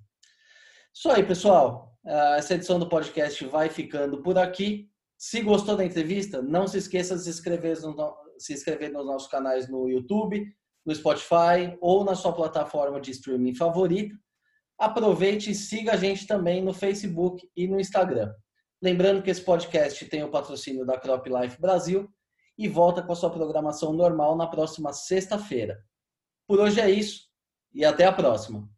Isso 0.94 1.10
aí, 1.10 1.24
pessoal. 1.24 1.89
Ah, 2.06 2.36
essa 2.38 2.56
edição 2.56 2.80
do 2.80 2.90
podcast 2.90 3.44
vai 3.46 3.70
ficando 3.70 4.22
por 4.22 4.38
aqui. 4.38 4.90
Se 5.18 5.42
gostou 5.42 5.76
da 5.76 5.86
entrevista, 5.86 6.42
não 6.42 6.68
se 6.68 6.78
esqueça 6.78 7.16
de 7.16 7.24
se 7.24 7.30
inscrever, 7.30 7.80
no, 7.82 8.16
se 8.38 8.54
inscrever 8.54 8.92
nos 8.92 9.06
nossos 9.06 9.28
canais 9.28 9.70
no 9.70 9.88
YouTube, 9.90 10.46
no 10.86 10.96
Spotify 10.96 11.78
ou 11.82 12.04
na 12.04 12.16
sua 12.16 12.34
plataforma 12.34 13.00
de 13.02 13.12
streaming 13.12 13.54
favorita. 13.54 14.16
Aproveite 14.78 15.52
e 15.52 15.56
siga 15.56 15.94
a 15.94 15.98
gente 15.98 16.26
também 16.26 16.64
no 16.64 16.74
Facebook 16.74 17.46
e 17.56 17.68
no 17.68 17.80
Instagram. 17.80 18.34
Lembrando 18.82 19.22
que 19.22 19.30
esse 19.30 19.42
podcast 19.42 20.06
tem 20.06 20.24
o 20.24 20.32
patrocínio 20.32 20.86
da 20.86 20.98
Crop 20.98 21.28
Life 21.30 21.60
Brasil 21.60 22.10
e 22.58 22.68
volta 22.70 23.04
com 23.04 23.12
a 23.12 23.16
sua 23.16 23.30
programação 23.30 23.92
normal 23.92 24.38
na 24.38 24.48
próxima 24.48 24.94
sexta-feira. 24.94 25.84
Por 26.48 26.60
hoje 26.60 26.80
é 26.80 26.90
isso 26.90 27.28
e 27.74 27.84
até 27.84 28.06
a 28.06 28.14
próxima. 28.14 28.70